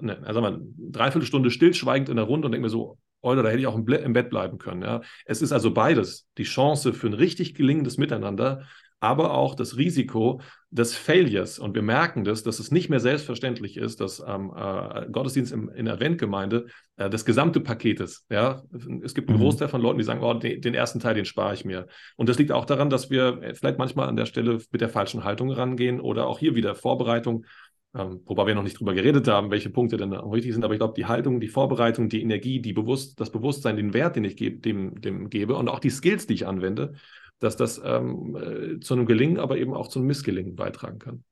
[0.00, 3.48] ne, also mal, dreiviertel Stunde stillschweigend in der Runde und denke mir so, oder da
[3.48, 4.82] hätte ich auch im, im Bett bleiben können.
[4.82, 5.00] Ja.
[5.24, 8.66] Es ist also beides die Chance für ein richtig gelingendes Miteinander,
[9.04, 10.40] aber auch das Risiko
[10.70, 11.58] des Failures.
[11.58, 15.52] Und wir merken das, dass es nicht mehr selbstverständlich ist, dass am ähm, äh, Gottesdienst
[15.52, 18.24] im, in der Adventgemeinde äh, das gesamte Paket ist.
[18.30, 18.62] Ja?
[19.02, 19.42] Es gibt einen mhm.
[19.42, 21.86] Großteil von Leuten, die sagen, oh, den, den, ersten Teil, den spare ich mir.
[22.16, 25.22] Und das liegt auch daran, dass wir vielleicht manchmal an der Stelle mit der falschen
[25.22, 27.44] Haltung rangehen oder auch hier wieder Vorbereitung.
[27.96, 30.64] Ähm, wobei wir noch nicht drüber geredet haben, welche Punkte denn wichtig sind.
[30.64, 34.16] Aber ich glaube, die Haltung, die Vorbereitung, die Energie, die Bewusst, das Bewusstsein, den Wert,
[34.16, 36.94] den ich geb, dem, dem gebe und auch die Skills, die ich anwende,
[37.44, 41.24] dass das ähm, äh, zu einem Gelingen, aber eben auch zu einem Missgelingen beitragen kann.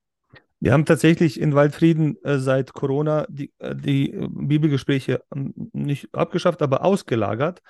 [0.61, 6.62] Wir haben tatsächlich in Waldfrieden äh, seit Corona die, äh, die Bibelgespräche ähm, nicht abgeschafft,
[6.62, 7.62] aber ausgelagert.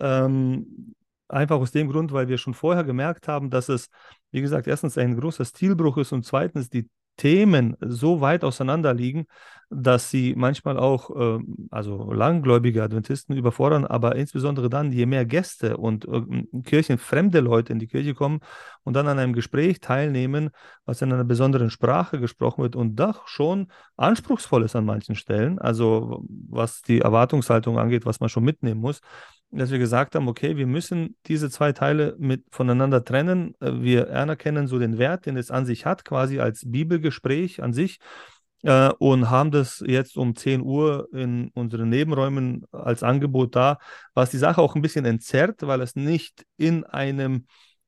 [0.00, 0.94] Ähm,
[1.28, 3.88] einfach aus dem Grund, weil wir schon vorher gemerkt haben, dass es,
[4.32, 9.26] wie gesagt, erstens ein großer Stilbruch ist und zweitens die Themen so weit auseinander liegen,
[9.74, 15.78] dass sie manchmal auch, äh, also langgläubige Adventisten überfordern, aber insbesondere dann, je mehr Gäste
[15.78, 18.40] und äh, kirchenfremde Leute in die Kirche kommen
[18.84, 20.50] und dann an einem Gespräch teilnehmen,
[20.84, 25.58] was in einer besonderen Sprache gesprochen wird und doch schon anspruchsvoll ist an manchen Stellen,
[25.58, 29.00] also was die Erwartungshaltung angeht, was man schon mitnehmen muss,
[29.52, 33.54] dass wir gesagt haben, okay, wir müssen diese zwei Teile mit voneinander trennen.
[33.60, 37.72] Äh, wir anerkennen so den Wert, den es an sich hat, quasi als Bibelgespräch an
[37.72, 37.98] sich
[38.62, 43.78] äh, und haben das jetzt um 10 Uhr in unseren Nebenräumen als Angebot da,
[44.14, 47.46] was die Sache auch ein bisschen entzerrt, weil es nicht in einem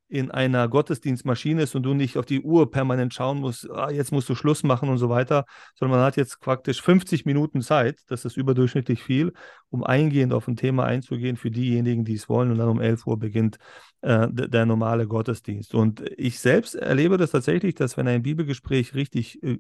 [0.09, 4.13] in einer Gottesdienstmaschine ist und du nicht auf die Uhr permanent schauen musst, ah, jetzt
[4.13, 8.01] musst du Schluss machen und so weiter, sondern man hat jetzt praktisch 50 Minuten Zeit,
[8.09, 9.33] das ist überdurchschnittlich viel,
[9.71, 13.07] um eingehend auf ein Thema einzugehen für diejenigen, die es wollen und dann um 11
[13.07, 13.59] Uhr beginnt
[14.03, 15.75] äh, der normale Gottesdienst.
[15.75, 19.59] Und ich selbst erlebe das tatsächlich, dass wenn ein Bibelgespräch richtig äh,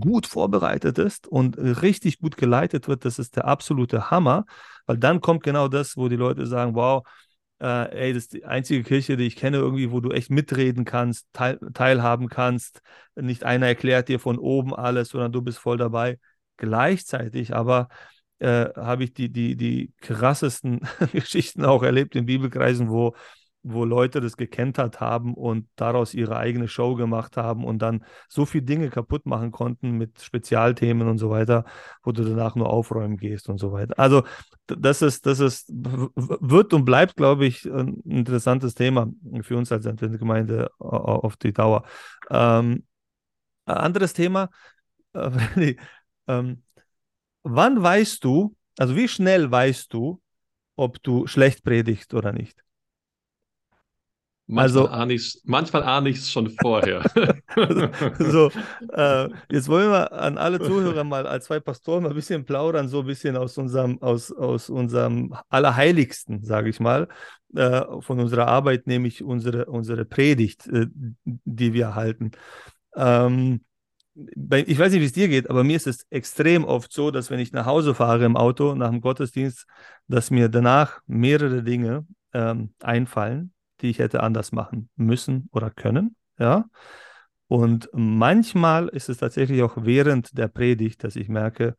[0.00, 4.44] gut vorbereitet ist und richtig gut geleitet wird, das ist der absolute Hammer,
[4.86, 7.06] weil dann kommt genau das, wo die Leute sagen, wow,
[7.60, 10.84] äh, ey, das ist die einzige Kirche, die ich kenne, irgendwie, wo du echt mitreden
[10.84, 12.80] kannst, teil, teilhaben kannst.
[13.14, 16.18] Nicht einer erklärt dir von oben alles, sondern du bist voll dabei.
[16.56, 17.88] Gleichzeitig aber
[18.38, 20.80] äh, habe ich die, die, die krassesten
[21.12, 23.14] Geschichten auch erlebt in Bibelkreisen, wo
[23.72, 28.46] wo Leute das gekentert haben und daraus ihre eigene Show gemacht haben und dann so
[28.46, 31.64] viele Dinge kaputt machen konnten mit Spezialthemen und so weiter,
[32.02, 33.98] wo du danach nur aufräumen gehst und so weiter.
[33.98, 34.24] Also
[34.66, 39.08] das ist, das ist, wird und bleibt, glaube ich, ein interessantes Thema
[39.42, 41.84] für uns als Gemeinde auf die Dauer.
[42.30, 42.84] Ähm,
[43.66, 44.50] anderes Thema,
[45.12, 45.76] äh,
[46.26, 46.62] ähm,
[47.42, 50.20] wann weißt du, also wie schnell weißt du,
[50.76, 52.62] ob du schlecht predigst oder nicht?
[54.50, 57.02] Manchmal also, ahne ich manchmal ahne ich es schon vorher.
[58.18, 58.50] so,
[58.94, 62.88] äh, jetzt wollen wir an alle Zuhörer mal als zwei Pastoren mal ein bisschen plaudern,
[62.88, 67.08] so ein bisschen aus unserem, aus, aus unserem Allerheiligsten, sage ich mal,
[67.54, 70.86] äh, von unserer Arbeit, nämlich unsere, unsere Predigt, äh,
[71.24, 72.30] die wir halten.
[72.96, 73.60] Ähm,
[74.14, 77.30] ich weiß nicht, wie es dir geht, aber mir ist es extrem oft so, dass
[77.30, 79.66] wenn ich nach Hause fahre im Auto nach dem Gottesdienst,
[80.08, 86.16] dass mir danach mehrere Dinge ähm, einfallen, die ich hätte anders machen müssen oder können.
[86.38, 86.68] Ja.
[87.46, 91.76] Und manchmal ist es tatsächlich auch während der Predigt, dass ich merke,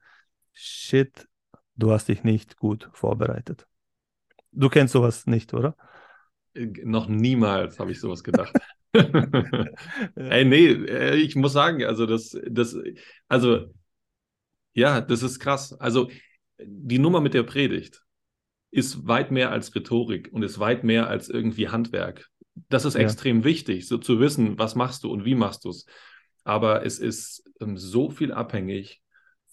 [0.53, 1.27] shit,
[1.75, 3.67] du hast dich nicht gut vorbereitet.
[4.51, 5.75] Du kennst sowas nicht, oder?
[6.53, 8.53] Äh, noch niemals habe ich sowas gedacht.
[10.15, 12.75] Ey, nee, äh, ich muss sagen, also das, das,
[13.27, 13.67] also
[14.73, 15.73] ja, das ist krass.
[15.73, 16.09] Also
[16.57, 18.03] die Nummer mit der Predigt
[18.71, 22.27] ist weit mehr als Rhetorik und ist weit mehr als irgendwie Handwerk.
[22.69, 23.01] Das ist ja.
[23.01, 25.85] extrem wichtig, so zu wissen, was machst du und wie machst du es.
[26.43, 29.01] Aber es ist ähm, so viel abhängig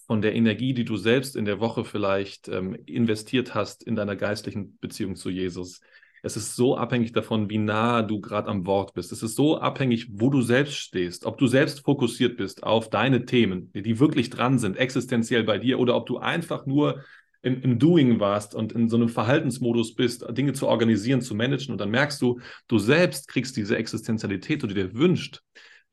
[0.07, 4.15] von der Energie, die du selbst in der Woche vielleicht ähm, investiert hast in deiner
[4.15, 5.81] geistlichen Beziehung zu Jesus.
[6.23, 9.11] Es ist so abhängig davon, wie nah du gerade am Wort bist.
[9.11, 13.25] Es ist so abhängig, wo du selbst stehst, ob du selbst fokussiert bist auf deine
[13.25, 17.03] Themen, die wirklich dran sind, existenziell bei dir, oder ob du einfach nur
[17.47, 21.71] im, im Doing warst und in so einem Verhaltensmodus bist, Dinge zu organisieren, zu managen.
[21.71, 25.43] Und dann merkst du, du selbst kriegst diese Existenzialität, die du dir wünschst,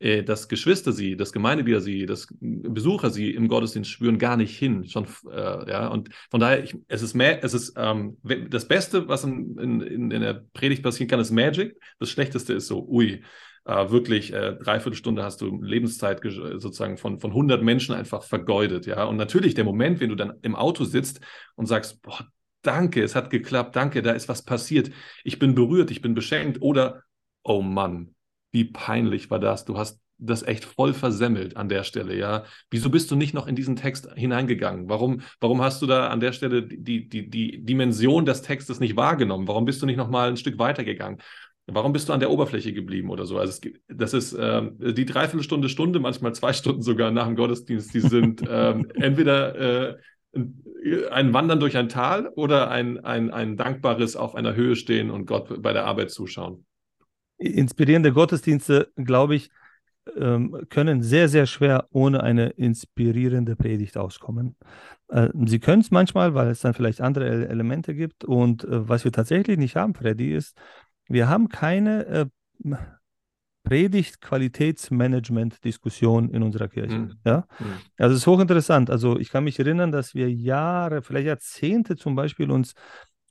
[0.01, 4.59] äh, dass Geschwister sie, dass Gemeindeglieder sie, dass Besucher sie im Gottesdienst spüren, gar nicht
[4.59, 4.87] hin.
[4.87, 8.19] Schon, äh, ja, und von daher, ich, es ist, mehr, es ist ähm,
[8.51, 11.77] das Beste, was in, in, in der Predigt passieren kann, ist Magic.
[11.99, 13.23] Das Schlechteste ist so, ui,
[13.65, 18.87] äh, wirklich äh, dreiviertel Stunde hast du Lebenszeit sozusagen von, von 100 Menschen einfach vergeudet.
[18.87, 21.21] Ja, und natürlich der Moment, wenn du dann im Auto sitzt
[21.57, 22.27] und sagst, boah,
[22.63, 24.91] danke, es hat geklappt, danke, da ist was passiert,
[25.23, 27.03] ich bin berührt, ich bin beschenkt oder,
[27.43, 28.15] oh Mann,
[28.53, 29.65] wie peinlich war das?
[29.65, 32.45] Du hast das echt voll versemmelt an der Stelle, ja.
[32.71, 34.89] Wieso bist du nicht noch in diesen Text hineingegangen?
[34.89, 38.97] Warum, warum hast du da an der Stelle die, die, die Dimension des Textes nicht
[38.97, 39.49] wahrgenommen?
[39.49, 41.21] Warum bist du nicht noch mal ein Stück weitergegangen?
[41.67, 43.39] Warum bist du an der Oberfläche geblieben oder so?
[43.39, 47.95] Also es, das ist äh, die Dreiviertelstunde, Stunde, manchmal zwei Stunden sogar nach dem Gottesdienst,
[47.95, 49.97] die sind ähm, entweder äh,
[51.11, 55.27] ein Wandern durch ein Tal oder ein, ein, ein dankbares auf einer Höhe stehen und
[55.27, 56.67] Gott bei der Arbeit zuschauen
[57.39, 59.51] inspirierende Gottesdienste, glaube ich,
[60.17, 64.55] ähm, können sehr, sehr schwer ohne eine inspirierende Predigt auskommen.
[65.09, 68.25] Äh, sie können es manchmal, weil es dann vielleicht andere Elemente gibt.
[68.25, 70.59] Und äh, was wir tatsächlich nicht haben, Freddy, ist,
[71.09, 72.27] wir haben keine äh,
[73.65, 76.99] Predigt-Qualitätsmanagement-Diskussion in unserer Kirche.
[76.99, 77.19] Mhm.
[77.25, 77.47] Ja?
[77.59, 77.67] Mhm.
[77.99, 78.89] Also es ist hochinteressant.
[78.91, 82.75] Also ich kann mich erinnern, dass wir Jahre, vielleicht Jahrzehnte zum Beispiel uns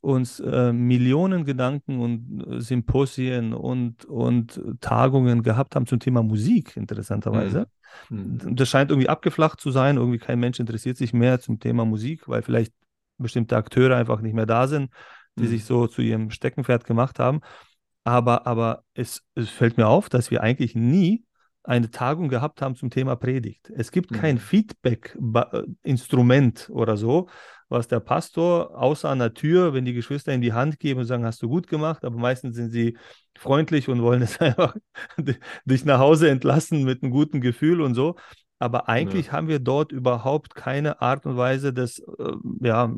[0.04, 6.76] uns äh, Millionen Gedanken und äh, Symposien und, und Tagungen gehabt haben zum Thema Musik,
[6.76, 7.66] interessanterweise.
[8.10, 8.54] Mhm.
[8.54, 9.96] Das scheint irgendwie abgeflacht zu sein.
[9.96, 12.74] Irgendwie kein Mensch interessiert sich mehr zum Thema Musik, weil vielleicht
[13.16, 14.90] bestimmte Akteure einfach nicht mehr da sind,
[15.36, 15.48] die mhm.
[15.48, 17.40] sich so zu ihrem Steckenpferd gemacht haben.
[18.04, 21.24] Aber, aber es, es fällt mir auf, dass wir eigentlich nie
[21.64, 23.72] eine Tagung gehabt haben zum Thema Predigt.
[23.74, 24.40] Es gibt kein mhm.
[24.40, 27.30] Feedback-Instrument oder so,
[27.70, 31.06] was der Pastor außer an der Tür, wenn die Geschwister in die Hand geben und
[31.06, 32.98] sagen, hast du gut gemacht, aber meistens sind sie
[33.36, 34.76] freundlich und wollen es einfach
[35.64, 38.16] dich nach Hause entlassen mit einem guten Gefühl und so.
[38.58, 39.32] Aber eigentlich ja.
[39.32, 42.94] haben wir dort überhaupt keine Art und Weise des, äh, ja,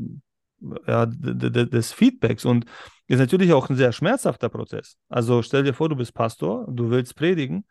[0.87, 2.45] ja, des Feedbacks.
[2.45, 2.67] Und
[3.09, 4.97] ist natürlich auch ein sehr schmerzhafter Prozess.
[5.09, 7.65] Also stell dir vor, du bist Pastor, du willst predigen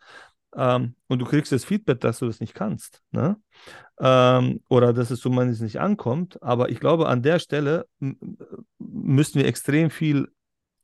[0.56, 3.02] ähm, und du kriegst das Feedback, dass du das nicht kannst.
[3.12, 3.38] Ne?
[4.00, 6.41] Ähm, oder dass es zumindest nicht ankommt.
[6.41, 7.88] Aber ich glaube, an der Stelle
[8.80, 10.30] müssten wir extrem viel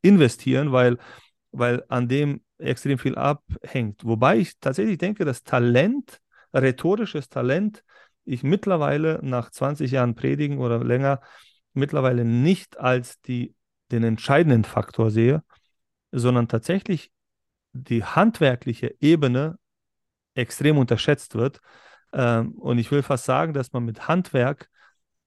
[0.02, 0.98] investieren, weil,
[1.52, 4.04] weil an dem extrem viel abhängt.
[4.04, 6.20] Wobei ich tatsächlich denke, dass Talent,
[6.52, 7.82] rhetorisches Talent,
[8.24, 11.20] ich mittlerweile nach 20 Jahren Predigen oder länger
[11.74, 13.54] mittlerweile nicht als die,
[13.90, 15.42] den entscheidenden Faktor sehe,
[16.12, 17.10] sondern tatsächlich
[17.72, 19.58] die handwerkliche Ebene
[20.34, 21.60] extrem unterschätzt wird.
[22.12, 24.68] Ähm, und ich will fast sagen, dass man mit Handwerk,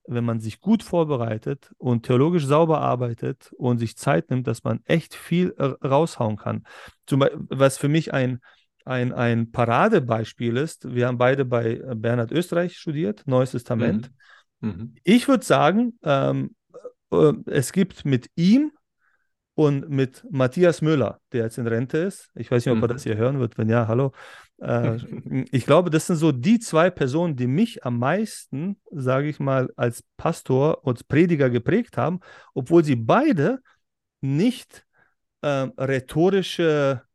[0.06, 4.80] wenn man sich gut vorbereitet und theologisch sauber arbeitet und sich Zeit nimmt, dass man
[4.84, 6.64] echt viel raushauen kann.
[7.06, 8.40] Zum Beispiel, was für mich ein,
[8.84, 14.10] ein, ein Paradebeispiel ist, wir haben beide bei Bernhard Österreich studiert, Neues Testament.
[14.10, 14.14] Mhm.
[14.60, 14.94] Mhm.
[15.04, 16.54] Ich würde sagen, ähm,
[17.12, 18.72] äh, es gibt mit ihm
[19.54, 22.30] und mit Matthias Müller, der jetzt in Rente ist.
[22.34, 22.84] Ich weiß nicht, ob mhm.
[22.84, 23.56] er das hier hören wird.
[23.56, 24.12] Wenn ja, hallo.
[24.58, 24.96] Äh,
[25.50, 29.70] ich glaube, das sind so die zwei Personen, die mich am meisten, sage ich mal,
[29.76, 32.20] als Pastor und Prediger geprägt haben,
[32.52, 33.60] obwohl sie beide
[34.20, 34.84] nicht
[35.40, 37.05] äh, rhetorische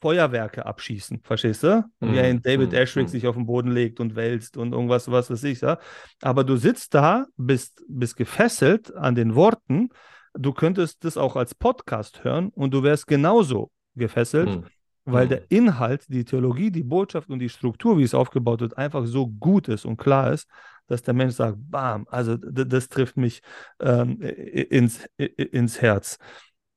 [0.00, 1.84] Feuerwerke abschießen, verstehst du?
[2.00, 2.12] Mhm.
[2.12, 2.78] Wie ein David mhm.
[2.78, 3.10] Ashrick mhm.
[3.10, 5.60] sich auf den Boden legt und wälzt und irgendwas, was weiß ich.
[5.60, 5.78] Ja?
[6.22, 9.90] Aber du sitzt da, bist, bist gefesselt an den Worten
[10.38, 14.64] du könntest das auch als Podcast hören und du wärst genauso gefesselt, mhm.
[15.04, 19.06] weil der Inhalt, die Theologie, die Botschaft und die Struktur, wie es aufgebaut wird, einfach
[19.06, 20.48] so gut ist und klar ist,
[20.88, 23.42] dass der Mensch sagt, bam, also das trifft mich
[23.80, 26.18] ähm, ins, ins Herz.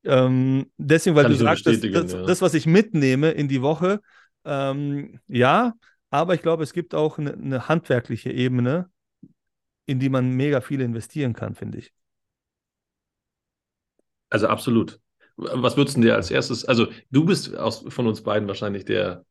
[0.04, 2.24] Ähm, deswegen, weil Kann du sagst, das, das, ja.
[2.24, 4.02] das, was ich mitnehme in die Woche,
[4.46, 5.74] ähm, ja,
[6.10, 8.90] aber ich glaube, es gibt auch eine, eine handwerkliche Ebene,
[9.86, 11.94] in die man mega viel investieren kann, finde ich.
[14.30, 15.00] Also absolut.
[15.36, 19.26] Was würdest du dir als erstes, also du bist aus, von uns beiden wahrscheinlich der,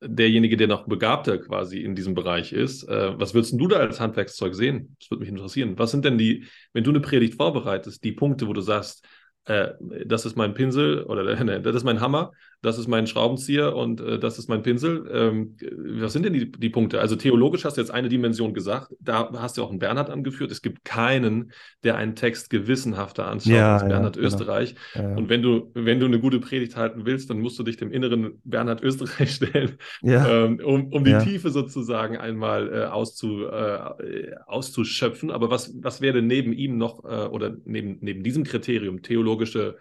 [0.00, 2.84] derjenige, der noch begabter quasi in diesem Bereich ist.
[2.84, 4.96] Äh, was würdest du da als Handwerkszeug sehen?
[5.00, 5.78] Das würde mich interessieren.
[5.78, 9.04] Was sind denn die, wenn du eine Predigt vorbereitest, die Punkte, wo du sagst,
[9.48, 9.74] äh,
[10.06, 14.00] das ist mein Pinsel oder ne, das ist mein Hammer, das ist mein Schraubenzieher und
[14.00, 15.08] äh, das ist mein Pinsel.
[15.12, 15.56] Ähm,
[16.00, 17.00] was sind denn die, die Punkte?
[17.00, 20.50] Also theologisch hast du jetzt eine Dimension gesagt, da hast du auch einen Bernhard angeführt.
[20.50, 21.52] Es gibt keinen,
[21.84, 24.34] der einen Text gewissenhafter anschaut ja, als Bernhard ja, genau.
[24.34, 24.74] Österreich.
[24.94, 27.76] Ja, und wenn du, wenn du eine gute Predigt halten willst, dann musst du dich
[27.76, 34.34] dem inneren Bernhard Österreich stellen, ähm, um, um die Tiefe sozusagen einmal äh, auszu, äh,
[34.46, 35.30] auszuschöpfen.
[35.30, 39.76] Aber was, was wäre neben ihm noch äh, oder neben, neben diesem Kriterium theologische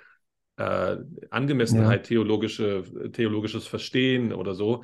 [0.58, 0.98] äh,
[1.30, 2.08] Angemessenheit, ja.
[2.08, 2.84] theologische,
[3.14, 4.84] theologisches Verstehen oder so.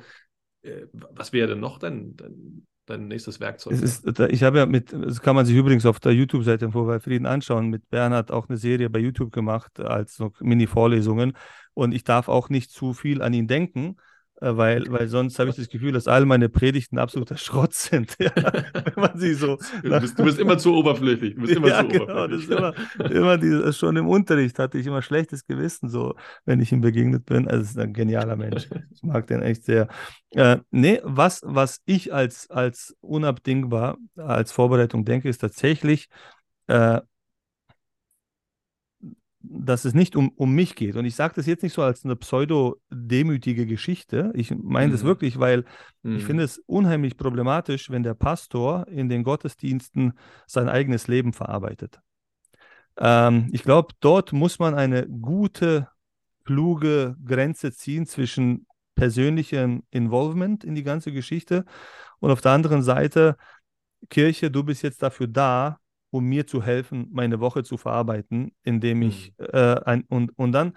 [0.62, 3.74] Äh, was wäre denn noch dein, dein, dein nächstes Werkzeug?
[3.74, 7.00] Ist, ich habe ja mit, das kann man sich übrigens auf der YouTube-Seite von Bei
[7.00, 11.36] Frieden anschauen, mit Bernhard auch eine Serie bei YouTube gemacht als so Mini-Vorlesungen.
[11.74, 13.96] Und ich darf auch nicht zu viel an ihn denken,
[14.40, 18.16] weil, weil sonst habe ich das Gefühl, dass all meine Predigten absoluter Schrott sind.
[18.24, 21.34] Ja, wenn man sie so du, bist, du bist immer zu oberflächlich.
[21.34, 22.48] Du bist immer ja, zu genau, oberflächlich.
[22.48, 26.14] Das ist immer, immer dieses, schon im Unterricht hatte ich immer schlechtes Gewissen, so
[26.44, 27.46] wenn ich ihm begegnet bin.
[27.46, 28.68] Also, ist ein genialer Mensch.
[28.92, 29.88] Ich mag den echt sehr.
[30.30, 36.08] Äh, nee, was, was ich als, als unabdingbar als Vorbereitung denke, ist tatsächlich,
[36.66, 37.00] äh,
[39.46, 40.96] dass es nicht um, um mich geht.
[40.96, 44.32] Und ich sage das jetzt nicht so als eine pseudo-demütige Geschichte.
[44.34, 44.92] Ich meine mhm.
[44.92, 45.64] das wirklich, weil
[46.02, 46.16] mhm.
[46.16, 50.14] ich finde es unheimlich problematisch, wenn der Pastor in den Gottesdiensten
[50.46, 52.00] sein eigenes Leben verarbeitet.
[52.96, 55.88] Ähm, ich glaube, dort muss man eine gute,
[56.44, 61.64] kluge Grenze ziehen zwischen persönlichem Involvement in die ganze Geschichte
[62.20, 63.36] und auf der anderen Seite,
[64.08, 65.78] Kirche, du bist jetzt dafür da,
[66.14, 69.46] um mir zu helfen, meine Woche zu verarbeiten, indem ich mhm.
[69.52, 70.74] äh, ein, und, und dann,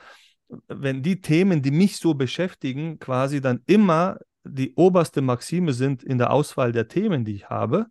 [0.68, 6.18] wenn die Themen, die mich so beschäftigen, quasi dann immer die oberste Maxime sind in
[6.18, 7.86] der Auswahl der Themen, die ich habe,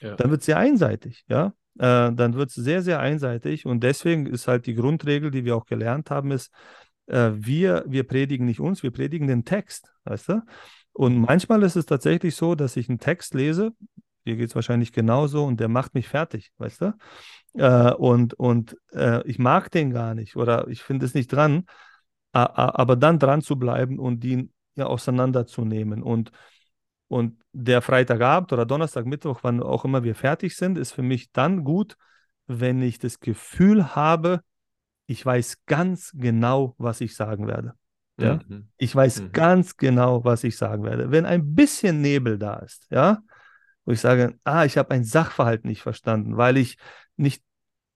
[0.00, 0.14] ja.
[0.14, 1.54] dann wird es sehr einseitig, ja.
[1.78, 5.56] Äh, dann wird es sehr, sehr einseitig und deswegen ist halt die Grundregel, die wir
[5.56, 6.52] auch gelernt haben, ist,
[7.06, 10.42] äh, wir, wir predigen nicht uns, wir predigen den Text, weißt du?
[10.92, 13.72] Und manchmal ist es tatsächlich so, dass ich einen Text lese,
[14.26, 16.94] dir geht es wahrscheinlich genauso und der macht mich fertig, weißt du?
[17.54, 21.66] Äh, und und äh, ich mag den gar nicht oder ich finde es nicht dran,
[22.32, 26.02] aber dann dran zu bleiben und ihn ja auseinanderzunehmen.
[26.02, 26.32] Und,
[27.08, 31.30] und der Freitagabend oder Donnerstag, Mittwoch, wann auch immer wir fertig sind, ist für mich
[31.32, 31.96] dann gut,
[32.46, 34.40] wenn ich das Gefühl habe,
[35.06, 37.74] ich weiß ganz genau, was ich sagen werde.
[38.18, 38.40] Ja?
[38.48, 38.68] Mhm.
[38.78, 39.32] Ich weiß mhm.
[39.32, 41.10] ganz genau, was ich sagen werde.
[41.10, 43.18] Wenn ein bisschen Nebel da ist, ja,
[43.84, 46.76] wo ich sage, ah, ich habe ein Sachverhalt nicht verstanden, weil ich
[47.16, 47.42] nicht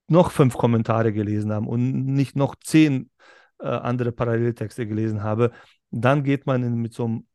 [0.09, 3.11] noch fünf Kommentare gelesen habe und nicht noch zehn
[3.59, 5.53] äh, andere Paralleltexte gelesen habe,
[5.91, 7.27] dann geht man in, mit so einem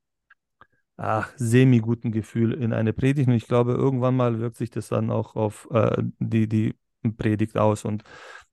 [0.97, 3.27] ach, semi-guten Gefühl in eine Predigt.
[3.27, 6.75] Und ich glaube, irgendwann mal wirkt sich das dann auch auf äh, die, die
[7.17, 7.85] Predigt aus.
[7.85, 8.03] Und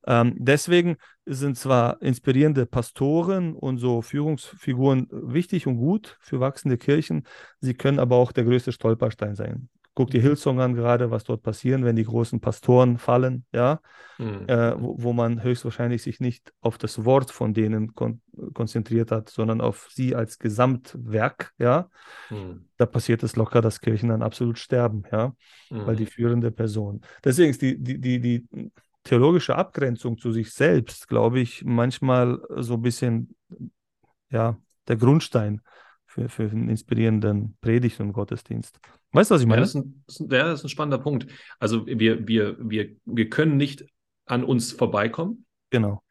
[0.07, 0.97] ähm, deswegen
[1.27, 7.27] sind zwar inspirierende Pastoren und so Führungsfiguren wichtig und gut für wachsende Kirchen,
[7.61, 9.69] sie können aber auch der größte Stolperstein sein.
[9.99, 13.81] Guck dir Hillsong an gerade, was dort passieren, wenn die großen Pastoren fallen, ja,
[14.19, 14.47] mhm.
[14.47, 18.21] äh, wo, wo, man höchstwahrscheinlich sich nicht auf das Wort von denen kon
[18.55, 21.91] konzentriert hat, sondern auf sie als Gesamtwerk, ja.
[22.31, 22.69] Mhm.
[22.77, 25.35] Da passiert es locker, dass Kirchen dann absolut sterben, ja,
[25.69, 25.85] mhm.
[25.85, 27.01] weil die führende Person.
[27.25, 28.71] Deswegen ist die, die, die, die
[29.03, 33.35] theologische Abgrenzung zu sich selbst, glaube ich, manchmal so ein bisschen,
[34.31, 35.61] ja, der Grundstein
[36.09, 38.81] für, für einen inspirierenden Predigt und Gottesdienst.
[39.13, 39.61] Weißt du, was ich meine?
[39.61, 41.27] Ja das, ein, ja, das ist ein spannender Punkt.
[41.59, 43.85] Also wir, wir, wir, wir können nicht
[44.25, 45.45] an uns vorbeikommen.
[45.71, 46.03] Genau.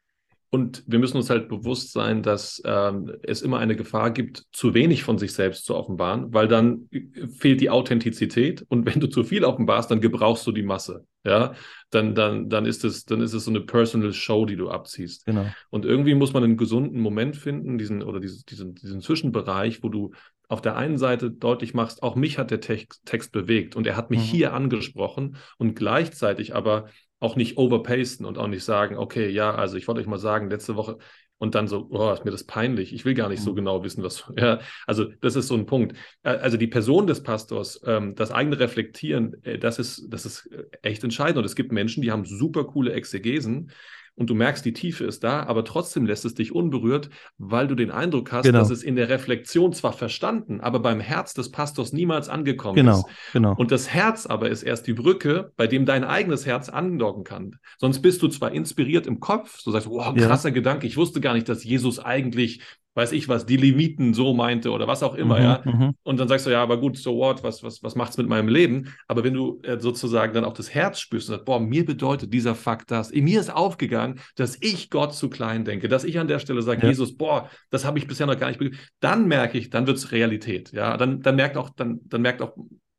[0.50, 4.72] Und wir müssen uns halt bewusst sein, dass ähm, es immer eine Gefahr gibt, zu
[4.72, 6.88] wenig von sich selbst zu offenbaren, weil dann
[7.36, 8.64] fehlt die Authentizität.
[8.68, 11.04] Und wenn du zu viel offenbarst, dann gebrauchst du die Masse.
[11.24, 11.52] Ja,
[11.90, 15.26] dann, dann, dann ist es, dann ist es so eine Personal Show, die du abziehst.
[15.26, 15.46] Genau.
[15.68, 19.90] Und irgendwie muss man einen gesunden Moment finden, diesen oder diesen, diesen, diesen Zwischenbereich, wo
[19.90, 20.12] du
[20.48, 23.96] auf der einen Seite deutlich machst, auch mich hat der Text, Text bewegt und er
[23.96, 24.24] hat mich mhm.
[24.24, 26.88] hier angesprochen und gleichzeitig aber
[27.20, 30.50] auch nicht overpasten und auch nicht sagen, okay, ja, also ich wollte euch mal sagen,
[30.50, 30.98] letzte Woche
[31.38, 33.56] und dann so, oh, ist mir das peinlich, ich will gar nicht so mhm.
[33.56, 35.96] genau wissen, was, ja, also das ist so ein Punkt.
[36.22, 40.64] Also die Person des Pastors, ähm, das eigene Reflektieren, äh, das ist, das ist äh,
[40.82, 43.70] echt entscheidend und es gibt Menschen, die haben super coole Exegesen
[44.18, 47.08] und du merkst, die Tiefe ist da, aber trotzdem lässt es dich unberührt,
[47.38, 48.58] weil du den Eindruck hast, Genau.
[48.58, 52.98] dass es in der Reflexion zwar verstanden, aber beim Herz des Pastors niemals angekommen Genau,
[52.98, 53.06] ist.
[53.32, 53.54] genau.
[53.56, 57.56] Und das Herz aber ist erst die Brücke, bei dem dein eigenes Herz andocken kann.
[57.78, 60.26] Sonst bist du zwar inspiriert im Kopf, so sagst du, wow, Ja.
[60.26, 62.60] krasser Gedanke, ich wusste gar nicht, dass Jesus eigentlich,
[62.98, 65.62] weiß ich was, die Limiten so meinte oder was auch immer, Mhm, ja.
[65.64, 65.94] mhm.
[66.02, 68.48] Und dann sagst du, ja, aber gut, so what, was, was, was macht's mit meinem
[68.48, 68.92] Leben?
[69.06, 72.34] Aber wenn du äh, sozusagen dann auch das Herz spürst und sagst, boah, mir bedeutet
[72.34, 76.18] dieser Fakt das, in mir ist aufgegangen, dass ich Gott zu klein denke, dass ich
[76.18, 76.88] an der Stelle sage, Ja.
[76.88, 78.84] Jesus, boah, das habe ich bisher noch gar nicht begriffen.
[79.00, 80.96] Dann merke ich, dann wird's Realität, ja.
[80.96, 82.52] Dann, dann merkt auch, dann, dann merkt auch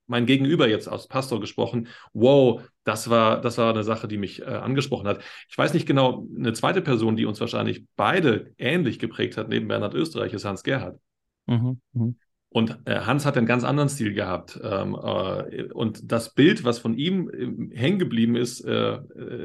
[0.09, 4.41] mein Gegenüber jetzt als Pastor gesprochen, wow, das war, das war eine Sache, die mich
[4.41, 5.21] äh, angesprochen hat.
[5.49, 9.67] Ich weiß nicht genau, eine zweite Person, die uns wahrscheinlich beide ähnlich geprägt hat, neben
[9.67, 10.99] Bernhard Österreich, ist Hans Gerhard.
[11.45, 12.15] Mhm, mhm.
[12.51, 14.59] Und äh, Hans hat einen ganz anderen Stil gehabt.
[14.63, 18.99] Ähm, äh, und das Bild, was von ihm ähm, hängen geblieben ist, äh,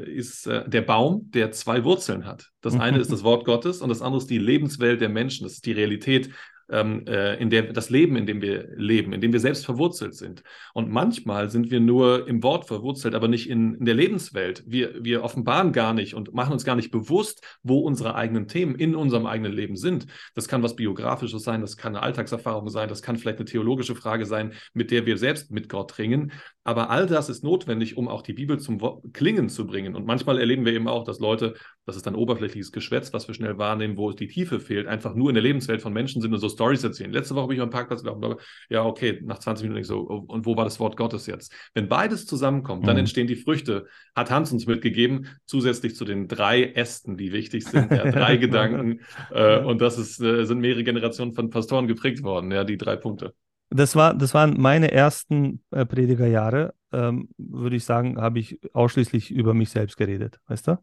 [0.05, 2.49] ist der Baum, der zwei Wurzeln hat.
[2.61, 5.43] Das eine ist das Wort Gottes und das andere ist die Lebenswelt der Menschen.
[5.43, 6.31] Das ist die Realität,
[6.69, 10.15] ähm, äh, in der das Leben, in dem wir leben, in dem wir selbst verwurzelt
[10.15, 10.43] sind.
[10.73, 14.63] Und manchmal sind wir nur im Wort verwurzelt, aber nicht in, in der Lebenswelt.
[14.65, 18.75] Wir, wir offenbaren gar nicht und machen uns gar nicht bewusst, wo unsere eigenen Themen
[18.75, 20.07] in unserem eigenen Leben sind.
[20.33, 23.95] Das kann was Biografisches sein, das kann eine Alltagserfahrung sein, das kann vielleicht eine theologische
[23.95, 26.31] Frage sein, mit der wir selbst mit Gott ringen.
[26.63, 28.81] Aber all das ist notwendig, um auch die Bibel zum
[29.13, 29.95] Klingen zu bringen.
[29.95, 31.53] Und manchmal erleben wir eben auch, dass Leute,
[31.85, 35.29] das ist dann oberflächliches Geschwätz, was wir schnell wahrnehmen, wo die Tiefe fehlt, einfach nur
[35.29, 37.11] in der Lebenswelt von Menschen sind und so Stories erzählen.
[37.11, 38.35] Letzte Woche bin ich am Parkplatz gelaufen,
[38.69, 41.53] ja, okay, nach 20 Minuten ich so, oh, und wo war das Wort Gottes jetzt?
[41.75, 43.01] Wenn beides zusammenkommt, dann Mhm.
[43.01, 43.87] entstehen die Früchte.
[44.15, 49.01] Hat Hans uns mitgegeben, zusätzlich zu den drei Ästen, die wichtig sind, ja, drei Gedanken.
[49.29, 52.95] Äh, und das ist, äh, sind mehrere Generationen von Pastoren geprägt worden, ja, die drei
[52.95, 53.33] Punkte.
[53.69, 59.31] Das war, das waren meine ersten äh, Predigerjahre, ähm, würde ich sagen, habe ich ausschließlich
[59.31, 60.77] über mich selbst geredet, weißt du?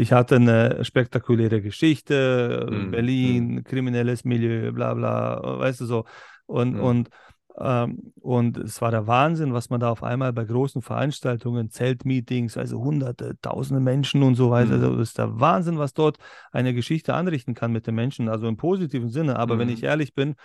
[0.00, 6.04] Ich hatte eine spektakuläre Geschichte, Mhm, Berlin, kriminelles Milieu, bla bla, weißt du so.
[6.46, 6.80] Und, Mhm.
[6.80, 7.10] und,
[7.58, 12.56] ähm, und es war der Wahnsinn, was man da auf einmal bei großen Veranstaltungen, Zeltmeetings,
[12.56, 14.84] also hunderte, tausende Menschen und so weiter, Mhm.
[14.84, 16.18] also das ist der Wahnsinn, was dort
[16.52, 19.36] eine Geschichte anrichten kann mit den Menschen, also im positiven Sinne.
[19.36, 19.74] Aber wenn Mhm.
[19.74, 20.36] ich ehrlich bin,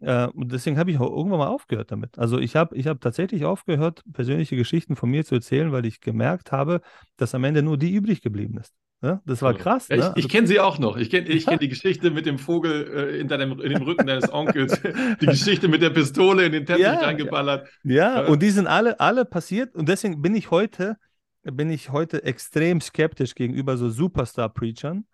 [0.00, 2.18] äh, und deswegen habe ich auch irgendwann mal aufgehört damit.
[2.18, 6.00] Also ich habe ich hab tatsächlich aufgehört, persönliche Geschichten von mir zu erzählen, weil ich
[6.00, 6.80] gemerkt habe,
[7.18, 8.74] dass am Ende nur die übrig geblieben ist.
[9.02, 9.58] Ja, das war So.
[9.58, 9.88] krass.
[9.88, 9.96] Ne?
[9.96, 10.96] ich Also- ich kenne sie auch noch.
[10.96, 14.06] Ich kenne ich kenn die Geschichte mit dem Vogel äh, in, deinem, in dem Rücken
[14.06, 14.80] deines Onkels.
[15.20, 17.68] Die Geschichte mit der Pistole in den Teppich Ja, reingeballert.
[17.82, 18.26] Ja, Ja.
[18.28, 20.96] und die sind alle, alle passiert und deswegen bin ich heute,
[21.42, 25.04] bin ich heute extrem skeptisch gegenüber so Superstar-Preachern,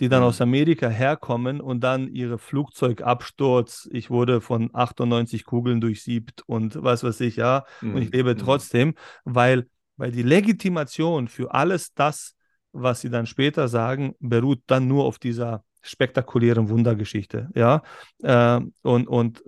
[0.00, 0.28] die dann Mhm.
[0.28, 7.04] aus Amerika herkommen und dann ihre Flugzeugabsturz, ich wurde von 98 Kugeln durchsiebt und was
[7.04, 8.12] weiß ich, ja, und ich Mhm.
[8.12, 8.38] lebe Mhm.
[8.38, 9.66] trotzdem, weil,
[9.96, 12.33] weil die Legitimation für alles das,
[12.74, 17.82] was sie dann später sagen, beruht dann nur auf dieser spektakulären Wundergeschichte, ja,
[18.22, 19.42] Ähm, und, und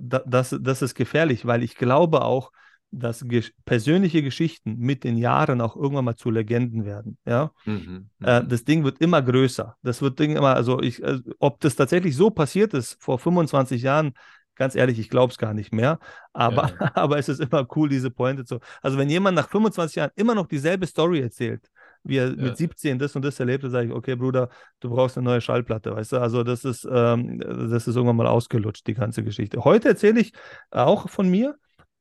[0.00, 2.52] da, das, das ist gefährlich, weil ich glaube auch,
[2.92, 7.52] dass gesch persönliche Geschichten mit den Jahren auch irgendwann mal zu Legenden werden, ja.
[7.64, 8.10] Mhm.
[8.22, 8.48] Äh, Mhm.
[8.48, 9.76] das Ding wird immer größer.
[9.82, 13.82] Das wird Ding immer, also ich, äh, ob das tatsächlich so passiert ist vor 25
[13.82, 14.12] Jahren,
[14.56, 15.98] ganz ehrlich, ich glaube es gar nicht mehr.
[16.32, 16.90] Aber, Ja.
[16.94, 18.60] aber es ist immer cool, diese Pointe zu.
[18.82, 21.70] Also wenn jemand nach 25 Jahren immer noch dieselbe Story erzählt,
[22.02, 22.42] wie er Ja.
[22.42, 24.48] mit 17 das und das erlebt hat, sage ich, okay, Bruder,
[24.80, 26.18] du brauchst eine neue Schallplatte, weißt du?
[26.18, 29.64] Also das ist, ähm, das ist irgendwann mal ausgelutscht, die ganze Geschichte.
[29.64, 30.32] Heute erzähle ich
[30.70, 31.56] auch von mir,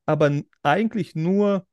[0.06, 0.32] aber
[0.64, 1.66] eigentlich nur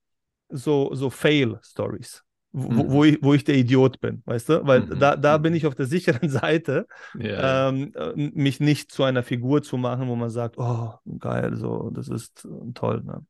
[0.48, 2.22] so, so Fail-Stories,
[2.56, 2.90] wo, Mhm.
[2.90, 4.66] wo, ich, wo ich der Idiot bin, weißt du?
[4.66, 4.98] Weil Mhm.
[4.98, 5.56] da, da bin Mhm.
[5.56, 7.60] ich auf der sicheren Seite, ja.
[7.68, 11.90] ähm, äh, mich nicht zu einer Figur zu machen, wo man sagt, oh, geil, so,
[11.90, 13.02] das ist äh, toll.
[13.04, 13.24] Ne?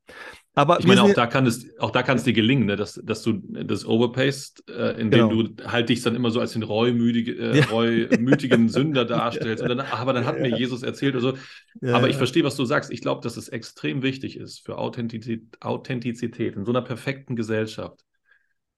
[0.55, 2.77] Aber Ich meine, auch da kann es, auch da kann es dir gelingen, ne?
[2.77, 5.31] dass, dass du das overpayst, äh, indem Genau.
[5.31, 7.65] du halt dich dann immer so als den reumütige, äh, Ja.
[7.65, 9.67] reumütigen Sünder darstellst.
[9.67, 10.57] Dann, ach, aber dann hat mir Ja.
[10.59, 11.39] Jesus erzählt oder so.
[11.81, 12.91] Ja, aber ich verstehe, was du sagst.
[12.91, 18.05] Ich glaube, dass es extrem wichtig ist für Authentizität, Authentizität in so einer perfekten Gesellschaft,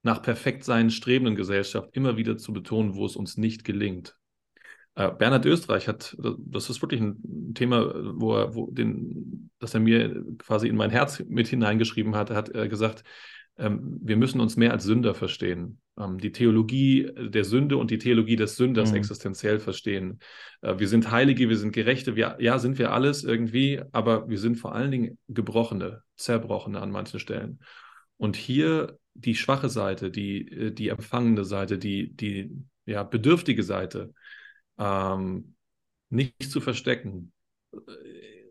[0.09, 4.17] nach Perfektsein strebenden Gesellschaft, immer wieder zu betonen, wo es uns nicht gelingt.
[4.95, 9.81] Äh, Bernhard Österreich hat, das ist wirklich ein Thema, wo er, wo den, das er
[9.81, 12.31] mir quasi in mein Herz mit hineingeschrieben hat.
[12.31, 13.05] Er hat äh, gesagt,
[13.59, 15.79] ähm, wir müssen uns mehr als Sünder verstehen.
[15.99, 18.97] Ähm, die Theologie der Sünde und die Theologie des Sünders Mhm.
[18.97, 20.21] existenziell verstehen.
[20.63, 24.39] Äh, wir sind Heilige, wir sind Gerechte, wir, ja, sind wir alles irgendwie, aber wir
[24.39, 27.59] sind vor allen Dingen Gebrochene, Zerbrochene an manchen Stellen.
[28.19, 32.51] Und hier die schwache Seite, die, äh, die empfangende Seite, die, die
[32.85, 34.13] ja, bedürftige Seite,
[34.79, 35.55] ähm,
[36.11, 37.33] nicht zu verstecken,
[37.73, 37.79] äh,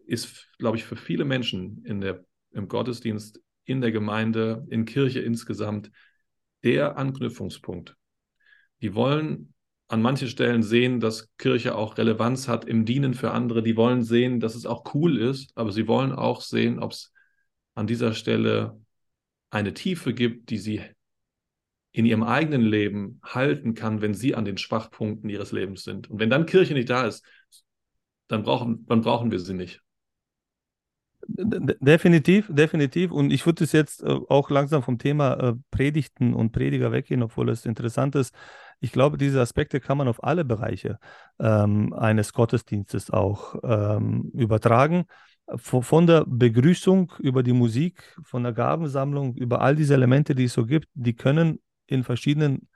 [0.05, 5.20] ist, glaube ich, für viele Menschen in der, im Gottesdienst, in der Gemeinde, in Kirche
[5.20, 5.91] insgesamt
[6.63, 7.95] der Anknüpfungspunkt,
[8.82, 9.53] die wollen
[9.89, 13.63] an manchen Stellen sehen, dass Kirche auch Relevanz hat im Dienen für andere.
[13.63, 17.13] Die wollen sehen, dass es auch cool ist, aber sie wollen auch sehen, ob es
[17.74, 18.80] an dieser Stelle
[19.50, 20.82] eine Tiefe gibt, die sie
[21.91, 26.10] in ihrem eigenen Leben halten kann, wenn sie an den Schwachpunkten ihres Lebens sind.
[26.10, 27.26] Und wenn dann Kirche nicht da ist,
[28.28, 29.82] dann brauchen, dann brauchen wir sie nicht.
[31.30, 33.12] Definitiv, definitiv.
[33.12, 37.24] Und ich würde es jetzt äh, auch langsam vom Thema äh, Predigten und Prediger weggehen,
[37.24, 38.34] obwohl es interessant ist.
[38.80, 41.00] Ich glaube, diese Aspekte kann man auf alle Bereiche
[41.39, 45.06] ähm, eines Gottesdienstes auch ähm, übertragen.
[45.56, 50.54] Von, der Begrüßung über die Musik, von der Gabensammlung, über all diese Elemente, die es
[50.54, 52.68] so gibt, die können in verschiedenen,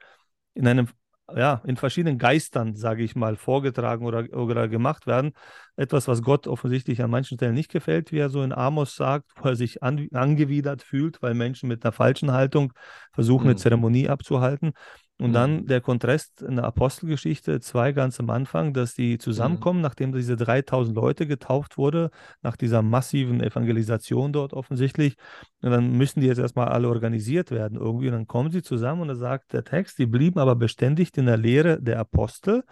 [0.53, 0.87] in einem
[1.35, 5.33] ja, in verschiedenen Geistern, sage ich mal, vorgetragen oder, oder gemacht werden.
[5.75, 9.31] Etwas, was Gott offensichtlich an manchen Stellen nicht gefällt, wie er so in Amos sagt,
[9.37, 12.73] wo er sich an, angewidert fühlt, weil Menschen mit einer falschen Haltung
[13.13, 13.49] versuchen, mhm.
[13.51, 14.73] eine Zeremonie abzuhalten.
[15.21, 15.33] Und mhm.
[15.33, 19.83] dann der Kontrast in der Apostelgeschichte, zwei ganz am Anfang, dass die zusammenkommen, mhm.
[19.83, 22.09] nachdem diese 3000 Leute getauft wurde,
[22.41, 25.17] nach dieser massiven Evangelisation dort offensichtlich.
[25.61, 28.07] Und dann müssen die jetzt erstmal alle organisiert werden irgendwie.
[28.07, 31.27] Und dann kommen sie zusammen und da sagt der Text, die blieben aber beständig in
[31.27, 32.63] der Lehre der Apostel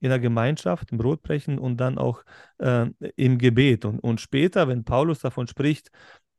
[0.00, 2.24] in der Gemeinschaft, im Brotbrechen und dann auch
[2.58, 3.84] äh, im Gebet.
[3.84, 5.90] Und, und später, wenn Paulus davon spricht,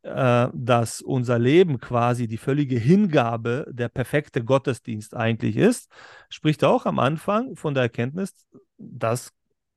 [0.04, 5.90] äh, dass unser Leben quasi die völlige Hingabe, der perfekte Gottesdienst eigentlich ist,
[6.30, 8.34] spricht auch am Anfang von der Erkenntnis,
[8.78, 9.32] dass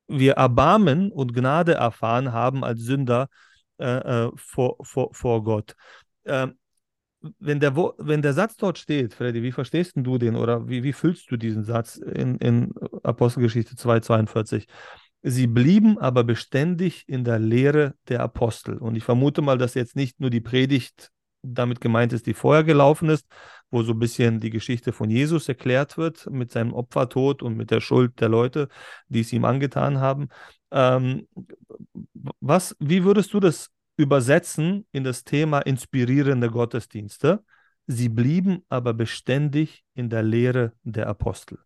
[0.09, 3.29] wir Erbarmen und Gnade erfahren haben als Sünder
[3.79, 5.75] äh, äh vor, vor, vor Gott.
[6.25, 6.49] Äh,
[7.39, 10.93] wenn, der, wenn der Satz dort steht, Freddy, wie verstehst du den oder wie, wie
[10.93, 12.73] fühlst du diesen Satz in, in
[13.03, 14.67] Apostelgeschichte 2,42?
[15.29, 18.79] Sie blieben aber beständig in der Lehre der Apostel.
[18.79, 21.11] Und ich vermute mal, dass jetzt nicht nur die Predigt
[21.43, 23.27] damit gemeint ist, die vorher gelaufen ist,
[23.69, 27.73] wo so ein bisschen die Geschichte von Jesus erklärt wird mit seinem Opfertod und mit
[27.73, 28.69] der Schuld der Leute,
[29.09, 30.29] die es ihm angetan haben.
[30.71, 31.27] Ähm,
[32.39, 37.43] was, wie würdest du das übersetzen in das Thema inspirierende Gottesdienste?
[37.89, 41.59] Sie blieben aber beständig in der Lehre der Apostel.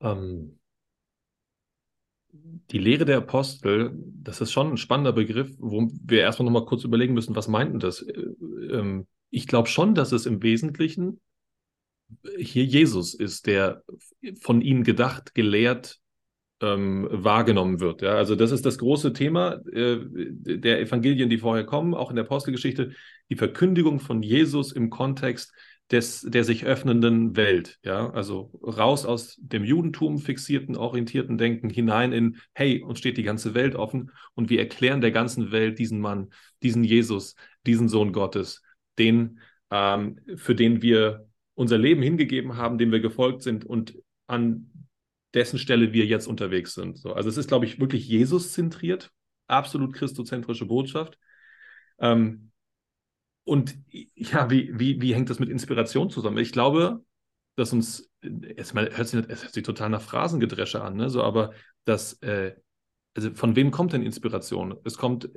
[0.00, 0.57] Ähm,
[2.32, 6.84] die Lehre der Apostel, das ist schon ein spannender Begriff, wo wir erstmal nochmal kurz
[6.84, 8.02] überlegen müssen, was meinten das?
[8.02, 8.20] Äh,
[8.70, 11.20] ähm, ich glaube schon, dass es im Wesentlichen
[12.38, 13.82] hier Jesus ist, der
[14.40, 15.98] von ihnen gedacht, gelehrt,
[16.60, 18.02] ähm, wahrgenommen wird.
[18.02, 18.14] Ja?
[18.14, 22.24] Also das ist das große Thema äh, der Evangelien, die vorher kommen, auch in der
[22.24, 22.92] Apostelgeschichte,
[23.30, 25.52] die Verkündigung von Jesus im Kontext
[25.90, 27.78] des, der sich öffnenden Welt.
[27.82, 33.22] Ja, also raus aus dem Judentum fixierten, orientierten Denken hinein in, hey, uns steht die
[33.22, 36.28] ganze Welt offen und wir erklären der ganzen Welt diesen Mann,
[36.62, 37.36] diesen Jesus,
[37.66, 38.62] diesen Sohn Gottes,
[38.98, 44.70] den, ähm, für den wir unser Leben hingegeben haben, dem wir gefolgt sind und an
[45.34, 46.98] dessen Stelle wir jetzt unterwegs sind.
[46.98, 49.10] So, also es ist, glaube ich, wirklich Jesus zentriert,
[49.46, 51.18] absolut christozentrische Botschaft.
[51.98, 52.50] Ähm,
[53.48, 53.78] und
[54.14, 56.36] ja, wie, wie, wie hängt das mit Inspiration zusammen?
[56.36, 57.02] Ich glaube,
[57.56, 58.10] dass uns,
[58.56, 61.08] erstmal hört sich, es hört sich total nach Phrasengedresche an, ne?
[61.08, 61.52] so, aber
[61.84, 62.54] dass, äh,
[63.16, 64.76] also von wem kommt denn Inspiration?
[64.84, 65.30] Es kommt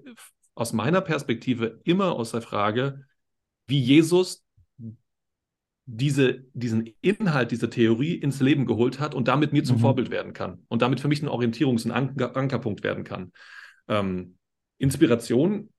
[0.56, 3.06] aus meiner Perspektive immer aus der Frage,
[3.68, 4.46] wie Jesus
[5.86, 9.82] diese, diesen Inhalt, diese Theorie ins Leben geholt hat und damit mir zum mhm.
[9.82, 13.32] Vorbild werden kann und damit für mich ein Orientierungs- und Anker Ankerpunkt werden kann.
[13.88, 14.38] Ähm,
[14.78, 15.70] Inspiration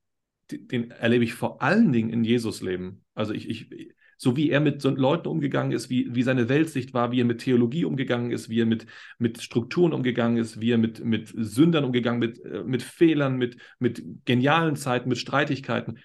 [0.52, 3.04] den erlebe ich vor allen Dingen in Jesus Leben.
[3.14, 6.94] Also ich, ich, so wie er mit so Leuten umgegangen ist, wie, wie seine Weltsicht
[6.94, 8.86] war, wie er mit Theologie umgegangen ist, wie er mit,
[9.18, 13.56] mit Strukturen umgegangen ist, wie er mit, mit Sündern umgegangen, mit, äh, mit Fehlern, mit,
[13.80, 15.98] mit genialen Zeiten, mit Streitigkeiten.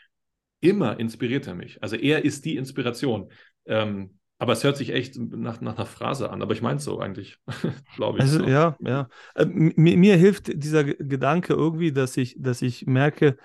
[0.62, 1.84] Immer inspiriert er mich.
[1.84, 3.30] Also er ist die Inspiration.
[3.66, 6.84] Ähm, aber es hört sich echt nach, nach einer Phrase an, aber ich meine es
[6.84, 7.38] so eigentlich,
[7.96, 8.24] glaube ich.
[8.24, 8.48] Also so.
[8.48, 9.10] ja, ja.
[9.36, 13.38] Äh, mir, mir, hilft dieser Gedanke irgendwie, dass ich, dass ich merke,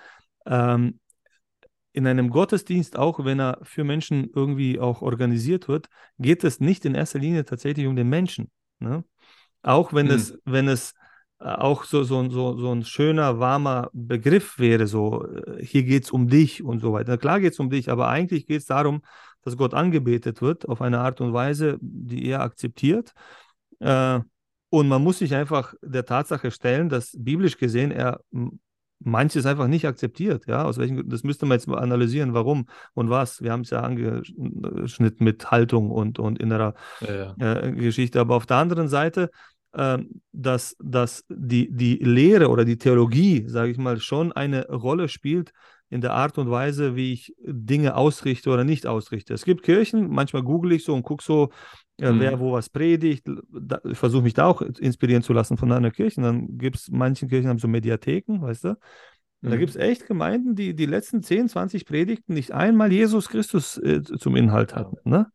[0.45, 0.99] ähm,
[1.93, 5.87] in einem Gottesdienst, auch wenn er für Menschen irgendwie auch organisiert wird,
[6.17, 8.49] geht es nicht in erster Linie tatsächlich um den Menschen.
[8.79, 9.03] Ne?
[9.61, 10.15] Auch wenn hm.
[10.15, 10.93] es, wenn es
[11.39, 16.05] äh, auch so, so, so, so ein schöner, warmer Begriff wäre, so äh, hier geht
[16.05, 17.17] es um dich und so weiter.
[17.17, 19.03] Klar geht es um dich, aber eigentlich geht es darum,
[19.43, 23.13] dass Gott angebetet wird auf eine Art und Weise, die er akzeptiert.
[23.79, 24.19] Äh,
[24.69, 28.21] und man muss sich einfach der Tatsache stellen, dass biblisch gesehen er
[29.05, 30.45] manches einfach nicht akzeptiert.
[30.47, 33.41] Ja, aus welchen das müsste man jetzt mal analysieren, warum und was.
[33.41, 37.59] Wir haben es ja angeschnitten mit Haltung und, und innerer ja, ja.
[37.59, 38.19] Äh, Geschichte.
[38.19, 39.29] Aber auf der anderen Seite,
[39.73, 39.97] äh,
[40.31, 45.51] dass, dass die, die Lehre oder die Theologie, sage ich mal, schon eine Rolle spielt
[45.93, 49.33] in der Art und Weise, wie ich Dinge ausrichte oder nicht ausrichte.
[49.33, 51.51] Es gibt Kirchen, manchmal google ich so und gucke so,
[51.99, 52.19] äh, mhm.
[52.19, 53.27] wer wo was predigt.
[53.51, 56.21] Da, ich versuche mich da auch inspirieren zu lassen von einer Kirche.
[56.21, 58.77] Dann gibt es, manchen Kirchen haben so Mediatheken, weißt du?
[59.41, 59.59] Da mhm.
[59.59, 64.01] gibt es echt Gemeinden, die die letzten 10, 20 Predigten nicht einmal Jesus Christus äh,
[64.01, 64.97] zum Inhalt hatten.
[65.03, 65.27] Ne?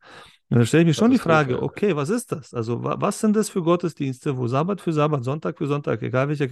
[0.50, 2.54] Und da stelle ich mir schon die Frage, okay, was ist das?
[2.54, 6.28] Also, wa was sind das für Gottesdienste, wo Sabbat für Sabbat, Sonntag für Sonntag, egal
[6.28, 6.48] welcher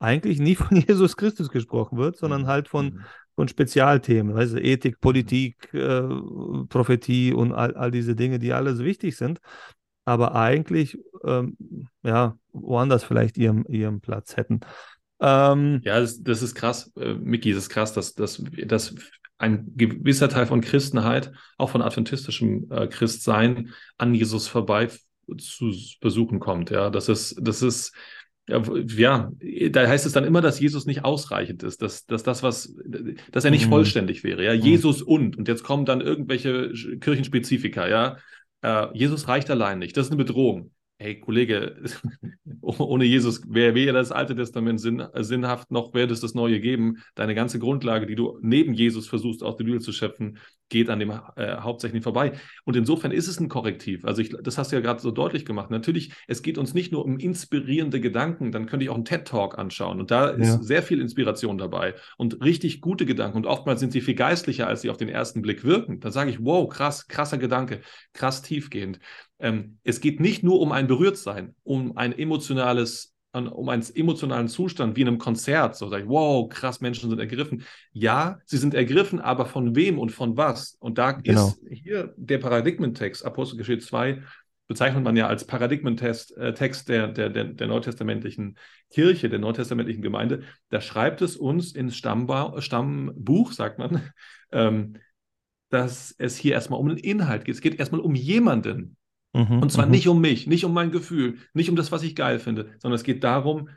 [0.00, 2.46] eigentlich nie von Jesus Christus gesprochen wird, sondern mhm.
[2.48, 3.00] halt von, mhm.
[3.40, 5.00] Von Spezialthemen, also Ethik, mhm.
[5.00, 6.02] Politik, äh,
[6.68, 9.40] Prophetie und all, all diese Dinge, die alles wichtig sind,
[10.04, 11.56] aber eigentlich ähm,
[12.02, 14.60] ja, woanders vielleicht ihren, ihren Platz hätten.
[15.20, 18.94] Ähm, ja, das, das, ist krass, äh, Miki, das ist krass, dass, dass, dass
[19.38, 24.88] ein gewisser Teil von Christenheit, auch von adventistischem äh, Christsein, an Jesus vorbei
[25.38, 25.72] zu
[26.02, 26.68] besuchen kommt.
[26.68, 27.94] Ja, das ist, das ist,
[28.96, 29.30] ja,
[29.70, 32.74] da heißt es dann immer, dass Jesus nicht ausreichend ist, dass, dass das, was,
[33.30, 33.70] dass er nicht mhm.
[33.70, 34.44] vollständig wäre.
[34.44, 34.60] Ja, mhm.
[34.60, 38.16] Jesus und, und jetzt kommen dann irgendwelche Kirchenspezifika, ja.
[38.62, 39.96] Äh, Jesus reicht allein nicht.
[39.96, 41.82] Das ist eine Bedrohung hey Kollege,
[42.60, 46.98] ohne Jesus wäre weder das Alte Testament sinn, sinnhaft, noch werde es das Neue geben.
[47.14, 50.38] Deine ganze Grundlage, die du neben Jesus versuchst aus der Bibel zu schöpfen,
[50.70, 52.32] geht an dem äh, hauptsächlich vorbei.
[52.64, 54.04] Und insofern ist es ein Korrektiv.
[54.04, 55.70] Also ich, das hast du ja gerade so deutlich gemacht.
[55.70, 59.58] Natürlich, es geht uns nicht nur um inspirierende Gedanken, dann könnte ich auch einen TED-Talk
[59.58, 60.00] anschauen.
[60.00, 60.62] Und da ist ja.
[60.62, 63.36] sehr viel Inspiration dabei und richtig gute Gedanken.
[63.36, 66.00] Und oftmals sind sie viel geistlicher, als sie auf den ersten Blick wirken.
[66.00, 67.80] Da sage ich, wow, krass, krasser Gedanke,
[68.14, 69.00] krass tiefgehend.
[69.40, 74.96] Ähm, es geht nicht nur um ein Berührtsein, um ein emotionales, um einen emotionalen Zustand
[74.96, 75.76] wie in einem Konzert.
[75.76, 77.64] So sage ich, wow, krass, Menschen sind ergriffen.
[77.92, 80.76] Ja, sie sind ergriffen, aber von wem und von was?
[80.80, 81.48] Und da genau.
[81.48, 84.22] ist hier der Paradigmentext, Apostelgeschichte 2,
[84.66, 88.56] bezeichnet man ja als Paradigmentext äh, Text der, der, der, der, neutestamentlichen
[88.90, 90.42] Kirche, der neutestamentlichen Gemeinde.
[90.68, 94.12] Da schreibt es uns ins Stammba Stammbuch, sagt man,
[94.52, 94.96] ähm,
[95.70, 97.54] dass es hier erstmal um den Inhalt geht.
[97.56, 98.96] Es geht erstmal um jemanden,
[99.32, 99.92] Mhm, und zwar mhm.
[99.92, 102.96] nicht um mich, nicht um mein Gefühl, nicht um das, was ich geil finde, sondern
[102.96, 103.68] es geht darum,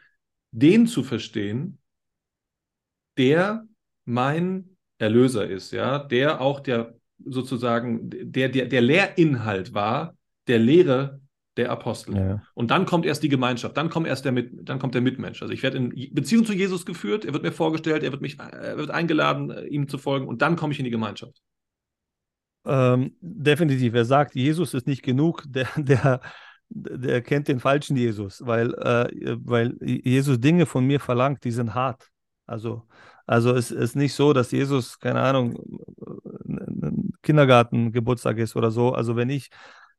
[0.52, 1.80] den zu verstehen,
[3.18, 3.66] der
[4.06, 6.96] mein Erlöser ist, ja, der auch der
[7.26, 11.22] sozusagen der, der, der Lehrinhalt war, der Lehre
[11.58, 12.16] der Apostel.
[12.16, 12.42] Ja.
[12.56, 15.42] Und dann kommt erst die Gemeinschaft, dann kommt erst der Mit, dann kommt der Mitmensch.
[15.42, 18.40] Also ich werde in Beziehung zu Jesus geführt, er wird mir vorgestellt, er wird mich,
[18.40, 21.42] er wird eingeladen, äh, ihm zu folgen und dann komme ich in die Gemeinschaft.
[22.66, 23.94] Ähm, definitiv.
[23.94, 26.22] Er sagt, Jesus ist nicht genug, der, der,
[26.70, 31.74] der kennt den falschen Jesus, weil, äh, weil Jesus Dinge von mir verlangt, die sind
[31.74, 32.10] hart.
[32.46, 32.84] Also,
[33.26, 35.58] also es ist nicht so, dass Jesus, keine Ahnung,
[37.22, 38.94] Kindergartengeburtstag ist oder so.
[38.94, 39.50] Also wenn ich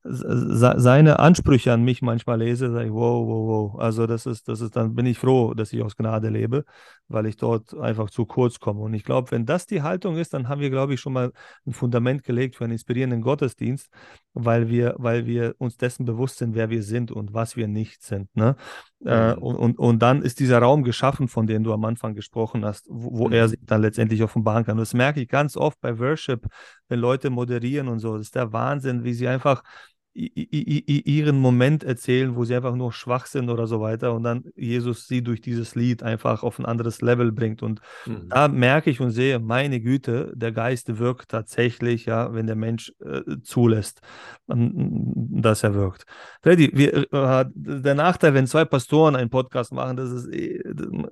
[0.06, 3.80] seine Ansprüche an mich manchmal lese, sage ich, wow, wow, wow.
[3.80, 6.64] Also das ist, das ist, dann bin ich froh, dass ich aus Gnade lebe,
[7.08, 8.80] weil ich dort einfach zu kurz komme.
[8.80, 11.32] Und ich glaube, wenn das die Haltung ist, dann haben wir, glaube ich, schon mal
[11.66, 13.88] ein Fundament gelegt für einen inspirierenden Gottesdienst,
[14.34, 18.02] weil wir, weil wir uns dessen bewusst sind, wer wir sind und was wir nicht
[18.02, 18.28] sind.
[18.36, 18.56] Ne?
[19.06, 19.42] Äh, mhm.
[19.42, 22.86] und, und, und dann ist dieser Raum geschaffen, von dem du am Anfang gesprochen hast,
[22.90, 23.32] wo, wo mhm.
[23.32, 24.72] er sich dann letztendlich offenbaren kann.
[24.72, 26.46] Und das merke ich ganz oft bei Worship,
[26.88, 28.18] wenn Leute moderieren und so.
[28.18, 29.62] Das ist der Wahnsinn, wie sie einfach
[30.14, 35.08] ihren Moment erzählen, wo sie einfach nur schwach sind oder so weiter und dann Jesus
[35.08, 38.28] sie durch dieses Lied einfach auf ein anderes Level bringt und mhm.
[38.28, 42.92] da merke ich und sehe, meine Güte, der Geist wirkt tatsächlich, ja, wenn der Mensch
[43.04, 44.02] äh, zulässt,
[44.46, 46.06] dass er wirkt.
[46.42, 50.28] Freddy, wir, äh, der Nachteil, wenn zwei Pastoren einen Podcast machen, das ist,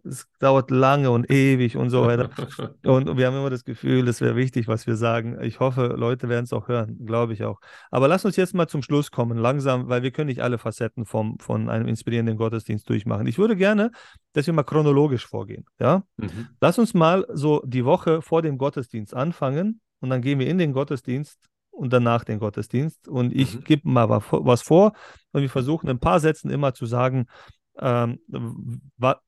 [0.05, 2.31] es dauert lange und ewig und so weiter
[2.87, 5.39] und wir haben immer das Gefühl, es wäre wichtig, was wir sagen.
[5.43, 7.59] Ich hoffe, Leute werden es auch hören, glaube ich auch.
[7.91, 10.59] Aber lass uns jetzt mal zum Schluss Schluss kommen, langsam, weil wir können nicht alle
[10.59, 13.27] Facetten vom, von einem inspirierenden Gottesdienst durchmachen.
[13.27, 13.91] Ich würde gerne,
[14.35, 15.65] dass wir mal chronologisch vorgehen.
[15.81, 16.03] Ja?
[16.19, 16.49] Mhm.
[16.61, 20.59] Lass uns mal so die Woche vor dem Gottesdienst anfangen und dann gehen wir in
[20.59, 21.39] den Gottesdienst
[21.71, 23.09] und danach den Gottesdienst.
[23.09, 23.65] Und ich mhm.
[23.65, 24.93] gebe mal was vor
[25.33, 27.29] und wir versuchen in ein paar Sätzen immer zu sagen,
[27.79, 28.19] ähm,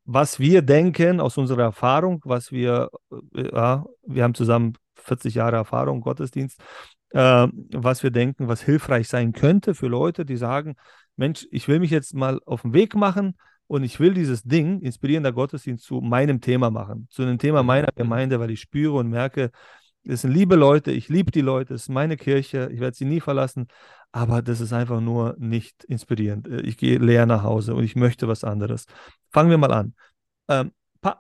[0.05, 2.91] was wir denken aus unserer Erfahrung, was wir,
[3.35, 6.61] äh, ja, wir haben zusammen 40 Jahre Erfahrung, Gottesdienst,
[7.15, 10.75] äh, was wir denken, was hilfreich sein könnte für Leute, die sagen,
[11.17, 13.37] Mensch, ich will mich jetzt mal auf den Weg machen
[13.69, 17.67] und ich will dieses Ding, inspirierender Gottesdienst, zu meinem Thema machen, zu einem Thema mhm.
[17.69, 17.89] meiner.
[17.95, 19.53] Gemeinde, weil ich spüre und merke,
[20.07, 23.05] es sind liebe Leute, ich liebe die Leute, es ist meine Kirche, ich werde sie
[23.05, 23.69] nie verlassen,
[24.13, 26.49] aber das ist einfach nur nicht inspirierend.
[26.49, 28.87] Äh, ich gehe leer nach Hause und ich möchte was anderes.
[29.31, 29.95] Fangen wir mal an.
[30.49, 30.73] Ähm,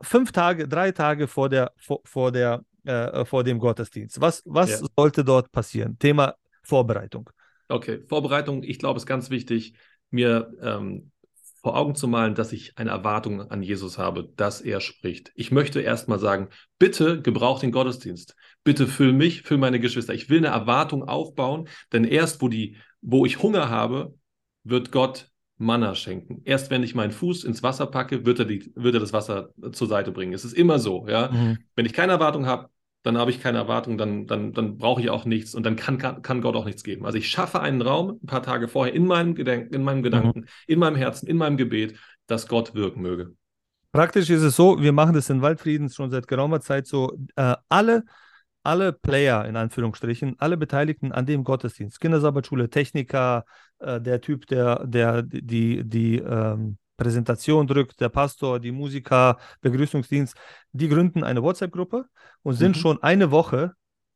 [0.02, 4.20] fünf Tage, drei Tage vor der, vor, vor der äh, vor dem Gottesdienst.
[4.20, 4.88] Was, was ja.
[4.96, 5.98] sollte dort passieren?
[5.98, 7.30] Thema Vorbereitung.
[7.68, 9.74] Okay, Vorbereitung, ich glaube, ist ganz wichtig,
[10.10, 11.10] mir ähm,
[11.62, 15.32] vor Augen zu malen, dass ich eine Erwartung an Jesus habe, dass er spricht.
[15.34, 18.36] Ich möchte erstmal sagen, bitte gebrauch den Gottesdienst.
[18.64, 20.12] Bitte füll mich, füll meine Geschwister.
[20.12, 24.14] Ich will eine Erwartung aufbauen, denn erst wo die, wo ich Hunger habe,
[24.62, 26.42] wird Gott Manna schenken.
[26.44, 29.50] Erst wenn ich meinen Fuß ins Wasser packe, wird er, die, wird er das Wasser
[29.72, 30.34] zur Seite bringen.
[30.34, 31.30] Es ist immer so, ja.
[31.30, 31.58] Mhm.
[31.76, 32.68] Wenn ich keine Erwartung habe,
[33.04, 35.98] dann habe ich keine Erwartung, dann, dann, dann brauche ich auch nichts und dann kann,
[35.98, 37.04] kann, Gott auch nichts geben.
[37.04, 40.40] Also ich schaffe einen Raum ein paar Tage vorher in meinem, Gedenk, in meinem Gedanken,
[40.40, 40.46] mhm.
[40.66, 41.96] in meinem Herzen, in meinem Gebet,
[42.26, 43.34] dass Gott wirken möge.
[43.92, 47.54] Praktisch ist es so, wir machen das in Waldfrieden schon seit geraumer Zeit so, äh,
[47.68, 48.04] alle
[48.66, 53.44] alle Player in Anführungsstrichen, alle Beteiligten an dem Gottesdienst, Kindersabbatschule, Techniker,
[53.78, 60.36] äh, der Typ, der, der die, die ähm, Präsentation drückt, der Pastor, die Musiker, Begrüßungsdienst,
[60.72, 62.06] die gründen eine WhatsApp-Gruppe
[62.42, 62.80] und sind mhm.
[62.80, 63.74] schon eine Woche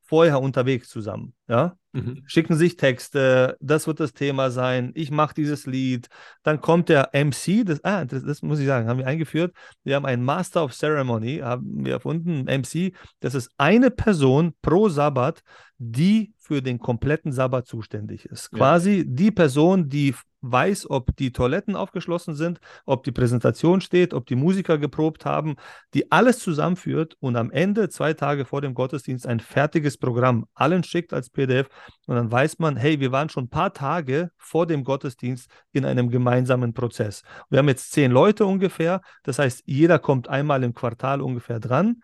[0.09, 1.35] vorher unterwegs zusammen.
[1.49, 1.77] Ja?
[1.93, 2.23] Mhm.
[2.25, 6.09] Schicken sich Texte, das wird das Thema sein, ich mache dieses Lied.
[6.43, 9.55] Dann kommt der MC, das, ah, das, das, muss ich sagen, haben wir eingeführt.
[9.85, 12.95] Wir haben einen Master of Ceremony, haben wir erfunden, MC.
[13.21, 15.43] Das ist eine Person pro Sabbat,
[15.77, 18.49] die für den kompletten Sabbat zuständig ist.
[18.53, 18.59] Ja.
[18.59, 24.27] Quasi die Person, die weiß, ob die Toiletten aufgeschlossen sind, ob die Präsentation steht, ob
[24.27, 25.57] die Musiker geprobt haben,
[25.95, 30.85] die alles zusammenführt und am Ende, zwei Tage vor dem Gottesdienst, ein fertiges Programm allen
[30.85, 31.69] schickt als PDF
[32.07, 35.85] und dann weiß man, hey, wir waren schon ein paar Tage vor dem Gottesdienst in
[35.85, 37.23] einem gemeinsamen Prozess.
[37.51, 42.03] Wir haben jetzt zehn Leute ungefähr, das heißt, jeder kommt einmal im Quartal ungefähr dran.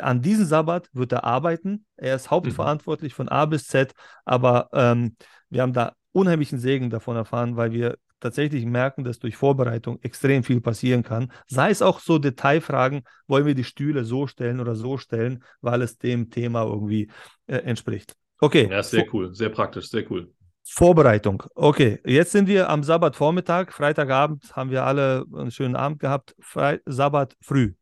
[0.00, 1.86] An diesem Sabbat wird er arbeiten.
[1.96, 3.16] Er ist hauptverantwortlich mhm.
[3.16, 5.16] von A bis Z, aber ähm,
[5.48, 10.42] wir haben da unheimlichen Segen davon erfahren, weil wir tatsächlich merken, dass durch Vorbereitung extrem
[10.42, 11.30] viel passieren kann.
[11.46, 15.82] Sei es auch so Detailfragen, wollen wir die Stühle so stellen oder so stellen, weil
[15.82, 17.10] es dem Thema irgendwie
[17.46, 18.14] äh, entspricht.
[18.40, 18.68] Okay.
[18.70, 20.32] Ja, sehr cool, sehr praktisch, sehr cool.
[20.68, 21.42] Vorbereitung.
[21.54, 23.70] Okay, jetzt sind wir am Sabbatvormittag.
[23.70, 26.34] Freitagabend haben wir alle einen schönen Abend gehabt.
[26.40, 27.74] Fre Sabbat früh.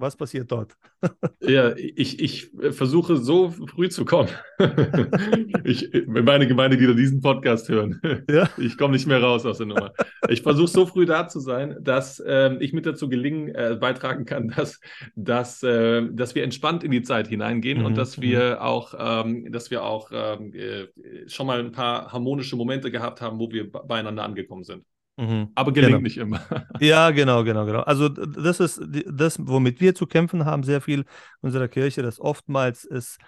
[0.00, 0.76] Was passiert dort?
[1.40, 4.30] ja, ich, ich versuche so früh zu kommen.
[5.64, 8.00] ich, meine Gemeindeglieder diesen Podcast hören.
[8.30, 8.48] Ja?
[8.56, 9.92] Ich komme nicht mehr raus aus der Nummer.
[10.30, 14.24] Ich versuche so früh da zu sein, dass ähm, ich mit dazu gelingen äh, beitragen
[14.24, 14.80] kann, dass,
[15.16, 17.84] dass, äh, dass wir entspannt in die Zeit hineingehen mhm.
[17.84, 18.58] und dass wir mhm.
[18.62, 20.86] auch, ähm, dass wir auch ähm, äh,
[21.28, 24.82] schon mal ein paar harmonische Momente gehabt haben, wo wir beieinander angekommen sind.
[25.20, 25.50] Mhm.
[25.54, 26.02] Aber gelingt genau.
[26.02, 26.40] nicht immer.
[26.80, 27.80] ja, genau, genau, genau.
[27.80, 31.04] Also das ist das, womit wir zu kämpfen haben, sehr viel
[31.42, 33.18] unserer Kirche, dass oftmals es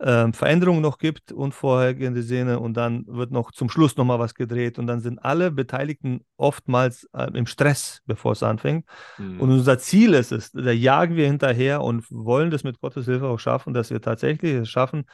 [0.00, 4.78] ähm, Veränderungen noch gibt, unvorhergehende Szene und dann wird noch zum Schluss nochmal was gedreht
[4.78, 8.86] und dann sind alle Beteiligten oftmals äh, im Stress, bevor es anfängt.
[9.18, 9.38] Mhm.
[9.38, 13.26] Und unser Ziel ist es, da jagen wir hinterher und wollen das mit Gottes Hilfe
[13.26, 15.04] auch schaffen, dass wir tatsächlich es schaffen,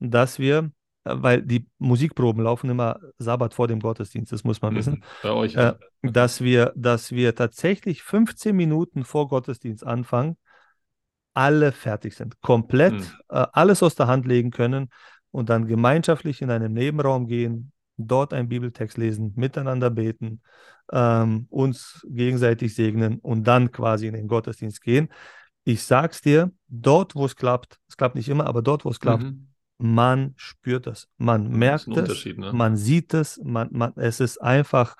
[0.00, 0.70] dass wir
[1.04, 4.78] weil die Musikproben laufen immer Sabbat vor dem Gottesdienst, das muss man mhm.
[4.78, 5.04] wissen.
[5.22, 5.54] Bei euch.
[5.54, 10.36] Äh, dass, wir, dass wir tatsächlich 15 Minuten vor Gottesdienst anfangen,
[11.34, 13.06] alle fertig sind, komplett mhm.
[13.28, 14.88] äh, alles aus der Hand legen können
[15.30, 20.40] und dann gemeinschaftlich in einem Nebenraum gehen, dort einen Bibeltext lesen, miteinander beten,
[20.92, 25.08] ähm, uns gegenseitig segnen und dann quasi in den Gottesdienst gehen.
[25.64, 29.00] Ich sag's dir, dort, wo es klappt, es klappt nicht immer, aber dort, wo es
[29.00, 32.52] klappt, mhm man spürt das, man merkt es, ne?
[32.52, 34.96] man sieht es, man, man, es ist einfach,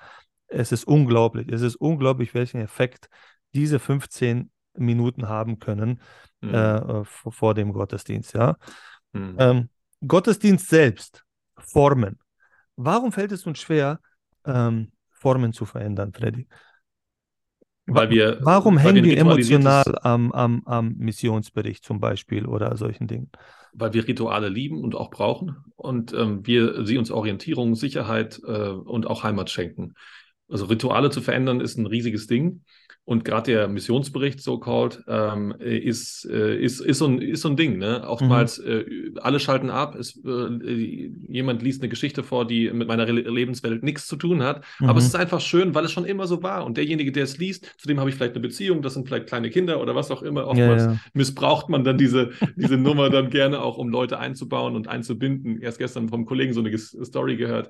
[0.47, 3.09] es ist unglaublich, es ist unglaublich, welchen Effekt
[3.53, 6.01] diese 15 Minuten haben können
[6.41, 6.53] mhm.
[6.53, 8.33] äh, vor dem Gottesdienst.
[8.33, 8.57] Ja?
[9.13, 9.35] Mhm.
[9.39, 9.69] Ähm,
[10.05, 11.23] Gottesdienst selbst,
[11.57, 12.19] Formen.
[12.75, 13.99] Warum fällt es uns schwer,
[14.45, 16.47] ähm, Formen zu verändern, Freddy?
[17.87, 23.29] Weil wir, Warum hängen wir emotional am, am, am Missionsbericht zum Beispiel oder solchen Dingen?
[23.77, 28.69] Weil wir Rituale lieben und auch brauchen und ähm, wir sie uns Orientierung, Sicherheit äh,
[28.69, 29.95] und auch Heimat schenken.
[30.47, 32.63] Also Rituale zu verändern ist ein riesiges Ding.
[33.05, 37.55] Und gerade der Missionsbericht, so-called, ähm, ist, äh, ist, ist, so ein, ist so ein
[37.55, 37.77] Ding.
[37.77, 38.03] Ne?
[38.07, 38.67] Oftmals, mhm.
[39.15, 39.93] äh, alle schalten ab.
[39.95, 44.63] Es, äh, jemand liest eine Geschichte vor, die mit meiner Lebenswelt nichts zu tun hat.
[44.79, 44.89] Mhm.
[44.89, 46.65] Aber es ist einfach schön, weil es schon immer so war.
[46.65, 49.27] Und derjenige, der es liest, zu dem habe ich vielleicht eine Beziehung, das sind vielleicht
[49.27, 50.47] kleine Kinder oder was auch immer.
[50.47, 50.99] Oftmals ja, ja.
[51.13, 55.61] missbraucht man dann diese, diese Nummer dann gerne auch, um Leute einzubauen und einzubinden.
[55.61, 57.69] Erst gestern vom Kollegen so eine Story gehört.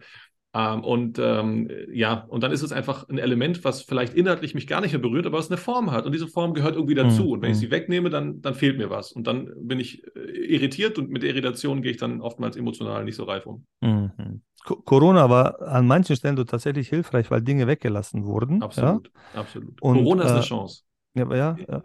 [0.56, 4.68] Ähm, und ähm, ja, und dann ist es einfach ein Element, was vielleicht inhaltlich mich
[4.68, 6.06] gar nicht mehr berührt, aber was eine Form hat.
[6.06, 7.24] Und diese Form gehört irgendwie dazu.
[7.24, 7.32] Mhm.
[7.32, 9.12] Und wenn ich sie wegnehme, dann, dann fehlt mir was.
[9.12, 13.04] Und dann bin ich äh, irritiert und mit der Irritation gehe ich dann oftmals emotional
[13.04, 13.66] nicht so reif um.
[13.82, 14.42] Mhm.
[14.64, 18.64] Corona war an manchen Stellen tatsächlich hilfreich, weil Dinge weggelassen wurden.
[18.64, 19.42] Absolut, ja?
[19.42, 19.82] absolut.
[19.82, 20.84] Und, Corona ist eine äh, Chance.
[21.16, 21.84] Ja, ja, ja.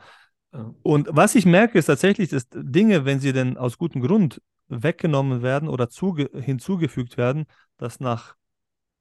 [0.83, 5.43] Und was ich merke, ist tatsächlich, dass Dinge, wenn sie denn aus gutem Grund weggenommen
[5.43, 7.47] werden oder hinzugefügt werden,
[7.77, 8.37] dass nach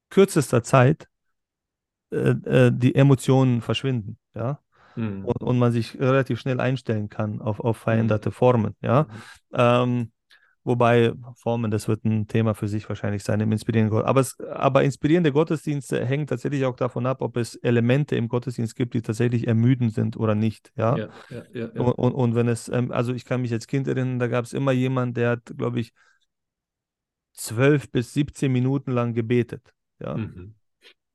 [0.10, 1.07] kürzester Zeit
[2.12, 4.60] äh, äh, die Emotionen verschwinden, ja.
[4.95, 5.26] Mhm.
[5.26, 8.34] Und, und man sich relativ schnell einstellen kann auf, auf veränderte Mhm.
[8.34, 9.03] Formen, ja.
[9.03, 9.07] Mhm.
[9.53, 10.12] Ähm,
[10.64, 14.05] wobei Formen, das wird ein Thema für sich wahrscheinlich sein im inspirierenden Gott.
[14.05, 18.76] Aber, es, aber inspirierende Gottesdienste hängen tatsächlich auch davon ab, ob es Elemente im Gottesdienst
[18.76, 20.97] gibt, die tatsächlich ermüdend sind oder nicht, ja.
[20.97, 21.82] Ja, ja, ja.
[21.82, 24.45] Und, und, und wenn es, ähm, also ich kann mich als Kind erinnern, da gab
[24.45, 25.93] es immer jemanden, der hat, glaube ich,
[27.34, 30.16] 12 bis 17 Minuten lang gebetet, ja.
[30.16, 30.56] Mhm.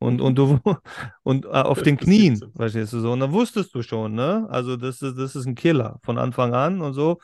[0.01, 0.61] Und, und du
[1.23, 2.57] und äh, auf den Das Knien, gibt's.
[2.57, 3.13] verstehst du so.
[3.13, 4.47] Und dann wusstest du schon, ne?
[4.51, 7.19] Also das ist, das ist ein Killer von Anfang an und so.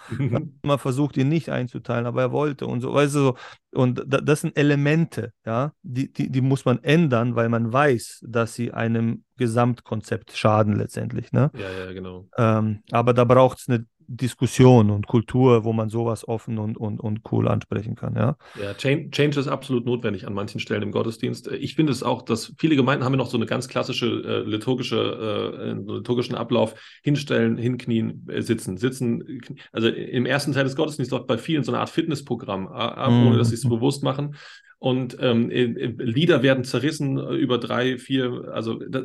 [0.63, 3.37] Man versucht ihn nicht einzuteilen, aber er wollte und so, weißt du so.
[3.73, 8.25] Und da, das sind Elemente, ja, die, die, die muss man ändern, weil man weiß,
[8.27, 11.51] dass sie einem Gesamtkonzept schaden letztendlich, ne?
[11.55, 12.29] Ja, ja, genau.
[12.39, 13.85] Ähm, aber da braucht es eine
[14.17, 18.37] Diskussion und Kultur, wo man sowas offen und, und, und cool ansprechen kann, ja.
[18.55, 21.47] Ja, Change, Change ist absolut notwendig an manchen Stellen im Gottesdienst.
[21.53, 24.41] Ich finde es auch, dass viele Gemeinden haben ja noch so eine ganz klassische äh,
[24.49, 29.41] liturgische, äh, liturgischen Ablauf, hinstellen, hinknien, äh, sitzen, sitzen.
[29.71, 33.21] Also im ersten Teil des Gottesdienstes dort bei vielen so eine Art Fitnessprogramm, äh, ab,
[33.21, 33.69] ohne dass sie es Mhm.
[33.69, 34.35] bewusst machen.
[34.81, 39.05] Und ähm, äh, äh, Lieder werden zerrissen über drei, vier, also das,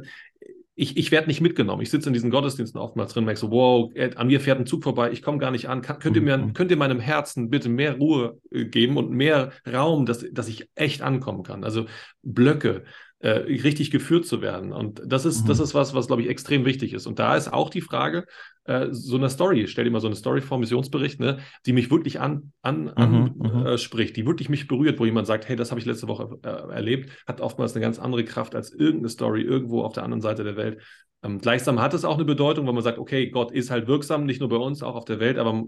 [0.77, 1.81] ich, ich werde nicht mitgenommen.
[1.81, 4.83] Ich sitze in diesen Gottesdiensten oftmals drin merke so, wow, an mir fährt ein Zug
[4.83, 5.81] vorbei, ich komme gar nicht an.
[5.81, 6.53] Kann, könnt, ihr mir, Mhm.
[6.53, 10.69] könnt ihr meinem Herzen bitte mehr Ruhe äh, geben und mehr Raum, dass, dass ich
[10.75, 11.63] echt ankommen kann?
[11.63, 11.85] Also
[12.23, 12.83] Blöcke,
[13.25, 14.71] äh, richtig geführt zu werden.
[14.71, 15.63] Und das ist, das Mhm.
[15.65, 17.07] ist was, was, glaube ich, extrem wichtig ist.
[17.07, 18.25] Und da ist auch die Frage,
[18.65, 21.89] äh, so eine Story, stell dir mal so eine Story vor, Missionsbericht, ne, die mich
[21.91, 23.67] wirklich an, an, Mhm, mhm.
[23.67, 26.49] anspricht, die wirklich mich berührt, wo jemand sagt, hey, das habe ich letzte Woche äh,
[26.73, 30.43] erlebt, hat oftmals eine ganz andere Kraft als irgendeine Story irgendwo auf der anderen Seite
[30.43, 30.81] der Welt.
[31.25, 34.25] Ähm, gleichsam hat es auch eine Bedeutung, weil man sagt, okay, Gott ist halt wirksam,
[34.25, 35.63] nicht nur bei uns, auch auf der Welt, aber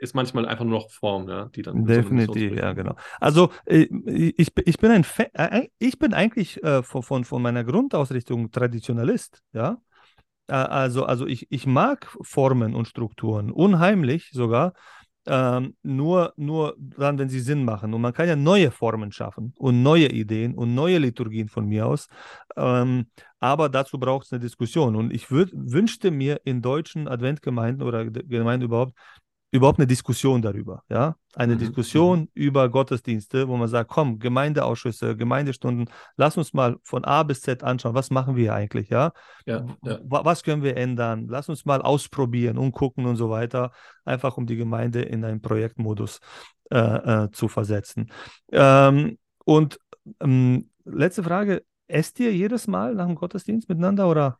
[0.00, 1.84] ist manchmal einfach nur noch Form, ja, die dann.
[1.84, 2.94] Definitiv, ja, genau.
[3.18, 7.64] Also äh, ich, ich bin ein Fa äh, ich bin eigentlich äh, von, von, meiner
[7.64, 9.78] Grundausrichtung Traditionalist, ja.
[10.48, 14.74] Äh, Also, also ich, ich mag Formen und Strukturen, unheimlich sogar,
[15.26, 17.92] ähm, nur, nur dann, wenn sie Sinn machen.
[17.94, 21.86] Und man kann ja neue Formen schaffen und neue Ideen und neue Liturgien von mir
[21.86, 22.08] aus.
[22.56, 23.06] Ähm,
[23.38, 24.96] aber dazu braucht es eine Diskussion.
[24.96, 28.94] Und ich würd, wünschte mir in deutschen Adventgemeinden oder Ge- Gemeinden überhaupt,
[29.52, 30.84] überhaupt eine Diskussion darüber.
[30.88, 31.16] Ja?
[31.34, 37.04] Eine Mhm, Diskussion über Gottesdienste, wo man sagt, komm, Gemeindeausschüsse, Gemeindestunden, lass uns mal von
[37.04, 39.12] A bis Z anschauen, was machen wir eigentlich, ja?
[39.46, 40.00] Ja, ja.
[40.02, 41.26] Wa- Was können wir ändern?
[41.28, 43.72] Lass uns mal ausprobieren und gucken und so weiter,
[44.04, 46.20] einfach um die Gemeinde in einen Projektmodus
[46.70, 46.78] äh,
[47.24, 48.10] äh, zu versetzen.
[48.52, 49.78] Ähm, und
[50.20, 54.38] ähm, letzte Frage, esst ihr jedes Mal nach dem Gottesdienst miteinander oder?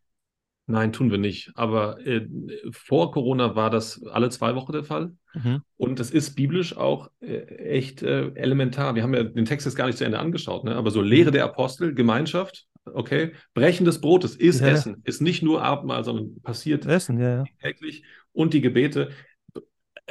[0.67, 1.51] Nein, tun wir nicht.
[1.55, 2.27] Aber äh,
[2.71, 5.11] vor Corona war das alle zwei Wochen der Fall.
[5.33, 5.61] Mhm.
[5.77, 8.95] Und das ist biblisch auch äh, echt äh, elementar.
[8.95, 10.75] Wir haben ja den Text jetzt gar nicht zu Ende angeschaut, ne?
[10.75, 14.73] aber so Lehre der Apostel, Gemeinschaft, okay, Brechen des Brotes ist Ja, ja.
[14.73, 17.43] Essen, ist nicht nur Abendmahl, sondern passiert Essen, ja, ja.
[17.61, 18.03] täglich
[18.33, 19.09] und die Gebete.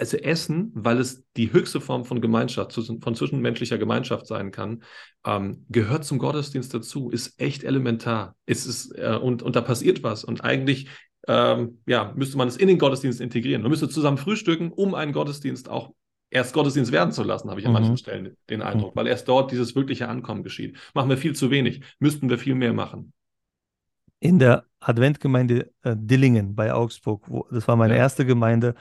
[0.00, 4.82] Also Essen, weil es die höchste Form von Gemeinschaft, von zwischenmenschlicher Gemeinschaft sein kann,
[5.26, 8.34] ähm, gehört zum Gottesdienst dazu, ist echt elementar.
[8.46, 10.24] Es ist, äh, und, und da passiert was.
[10.24, 10.88] Und eigentlich
[11.28, 13.60] ähm, ja, müsste man es in den Gottesdienst integrieren.
[13.60, 15.92] Man müsste zusammen frühstücken, um einen Gottesdienst auch
[16.30, 17.74] erst Gottesdienst werden zu lassen, habe ich an Mhm.
[17.74, 20.78] manchen Stellen den Eindruck, weil erst dort dieses wirkliche Ankommen geschieht.
[20.94, 23.12] Machen wir viel zu wenig, müssten wir viel mehr machen.
[24.20, 28.00] in der Adventgemeinde äh, Dillingen bei Augsburg, wo, das war meine Ja.
[28.00, 28.74] erste Gemeinde,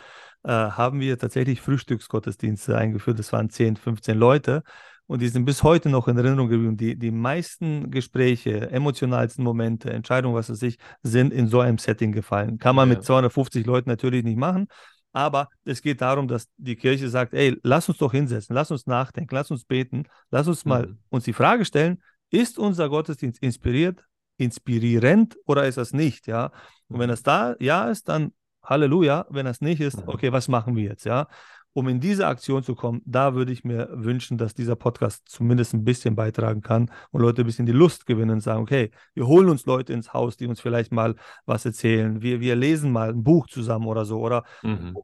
[0.43, 3.19] äh, haben wir tatsächlich Frühstücksgottesdienste eingeführt.
[3.19, 4.63] Das waren 10, 15 Leute
[5.07, 6.77] und die sind bis heute noch in Erinnerung geblieben.
[6.77, 12.11] Die, die meisten Gespräche, emotionalsten Momente, Entscheidungen, was weiß ich, sind in so einem Setting
[12.11, 12.57] gefallen.
[12.57, 12.95] Kann man Ja.
[12.95, 14.67] mit 250 Leuten natürlich nicht machen.
[15.11, 18.85] Aber es geht darum, dass die Kirche sagt, ey, lass uns doch hinsetzen, lass uns
[18.85, 20.99] nachdenken, lass uns beten, lass uns mal Mhm.
[21.09, 24.05] uns die Frage stellen, ist unser Gottesdienst inspiriert,
[24.37, 26.51] inspirierend oder ist das nicht, ja?
[26.87, 27.11] Und wenn Mhm.
[27.13, 28.33] das da ja ist, dann
[28.63, 29.25] Halleluja.
[29.29, 30.09] Wenn das nicht ist, Mhm.
[30.09, 31.27] okay, was machen wir jetzt, ja?
[31.73, 35.73] Um in diese Aktion zu kommen, da würde ich mir wünschen, dass dieser Podcast zumindest
[35.75, 39.27] ein bisschen beitragen kann und Leute ein bisschen die Lust gewinnen und sagen, okay, wir
[39.27, 42.21] holen uns Leute ins Haus, die uns vielleicht mal was erzählen.
[42.23, 44.97] Wir, wir lesen mal ein Buch zusammen oder so oder Mhm.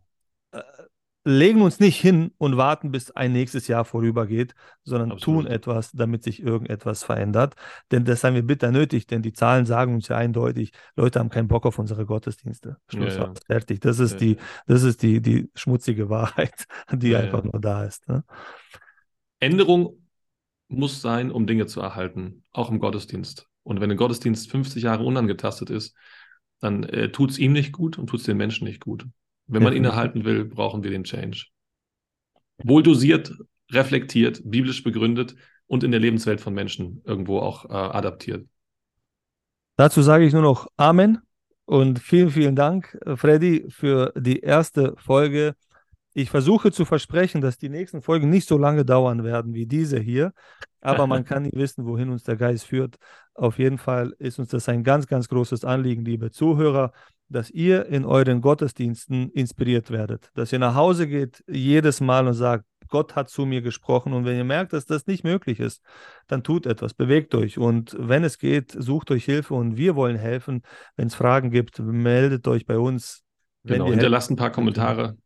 [1.26, 4.54] Legen uns nicht hin und warten, bis ein nächstes Jahr vorübergeht,
[4.84, 5.46] sondern Absolut.
[5.46, 7.56] tun etwas, damit sich irgendetwas verändert.
[7.92, 11.30] Denn das haben wir bitter nötig, denn die Zahlen sagen uns ja eindeutig, Leute haben
[11.30, 12.78] keinen Bock auf unsere Gottesdienste.
[12.88, 13.34] Schluss Ja, ja.
[13.48, 13.80] fertig.
[13.80, 18.08] Das ist Ja, die, das ist die, die schmutzige Wahrheit, die einfach nur da ist.
[18.08, 18.24] Ne?
[19.40, 19.98] Änderung
[20.68, 23.48] muss sein, um Dinge zu erhalten, auch im Gottesdienst.
[23.64, 25.96] Und wenn ein Gottesdienst 50 Jahre unangetastet ist,
[26.60, 29.08] dann äh, tut es ihm nicht gut und tut es den Menschen nicht gut.
[29.48, 31.46] Wenn man ihn erhalten will, brauchen wir den Change.
[32.64, 33.34] Wohl dosiert,
[33.72, 35.36] reflektiert, biblisch begründet
[35.68, 38.48] und in der Lebenswelt von Menschen irgendwo auch äh, adaptiert.
[39.78, 41.20] Dazu sage ich nur noch Amen
[41.66, 45.56] und vielen, vielen Dank, Freddy, für die erste Folge.
[46.14, 50.00] Ich versuche zu versprechen, dass die nächsten Folgen nicht so lange dauern werden wie diese
[50.00, 50.32] hier,
[50.80, 52.96] aber man kann nie wissen, wohin uns der Geist führt.
[53.34, 56.94] Auf jeden Fall ist uns das ein ganz, ganz großes Anliegen, liebe Zuhörer,
[57.30, 62.34] dass ihr in euren Gottesdiensten inspiriert werdet, dass ihr nach Hause geht jedes Mal und
[62.34, 64.14] sagt, Gott hat zu mir gesprochen.
[64.14, 65.82] Und wenn ihr merkt, dass das nicht möglich ist,
[66.28, 67.58] dann tut etwas, bewegt euch.
[67.58, 70.62] Und wenn es geht, sucht euch Hilfe und wir wollen helfen.
[70.96, 73.24] Wenn es Fragen gibt, meldet euch bei uns.
[73.64, 75.18] Genau, hinterlasst ein paar Kommentare.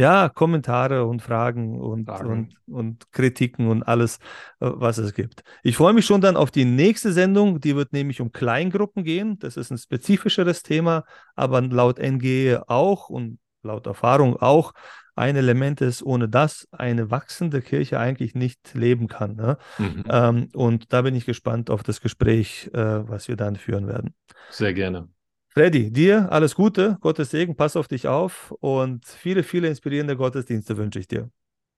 [0.00, 2.56] Ja, Kommentare und Fragen und, Fragen.
[2.66, 4.16] und, und Kritiken und alles,
[4.60, 5.42] äh, was es gibt.
[5.62, 7.60] Ich freue mich schon dann auf die nächste Sendung.
[7.60, 9.38] Die wird nämlich um Kleingruppen gehen.
[9.40, 11.04] Das ist ein spezifischeres Thema,
[11.36, 14.72] aber laut NGE auch und laut Erfahrung auch
[15.16, 19.36] ein Element ist, ohne das eine wachsende Kirche eigentlich nicht leben kann.
[19.36, 19.58] Ne?
[19.76, 20.04] Mhm.
[20.08, 24.14] Ähm, und da bin ich gespannt auf das Gespräch, äh, was wir dann führen werden.
[24.48, 25.10] Sehr gerne.
[25.52, 30.76] Freddy, dir alles Gute, Gottes Segen, pass auf dich auf und viele, viele inspirierende Gottesdienste
[30.76, 31.30] wünsche ich dir.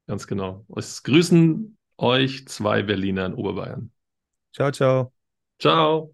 [0.06, 0.64] Ganz genau.
[0.76, 3.90] Es grüßen euch zwei Berliner in Oberbayern.
[4.52, 5.12] Ciao, ciao.
[5.58, 6.12] Ciao.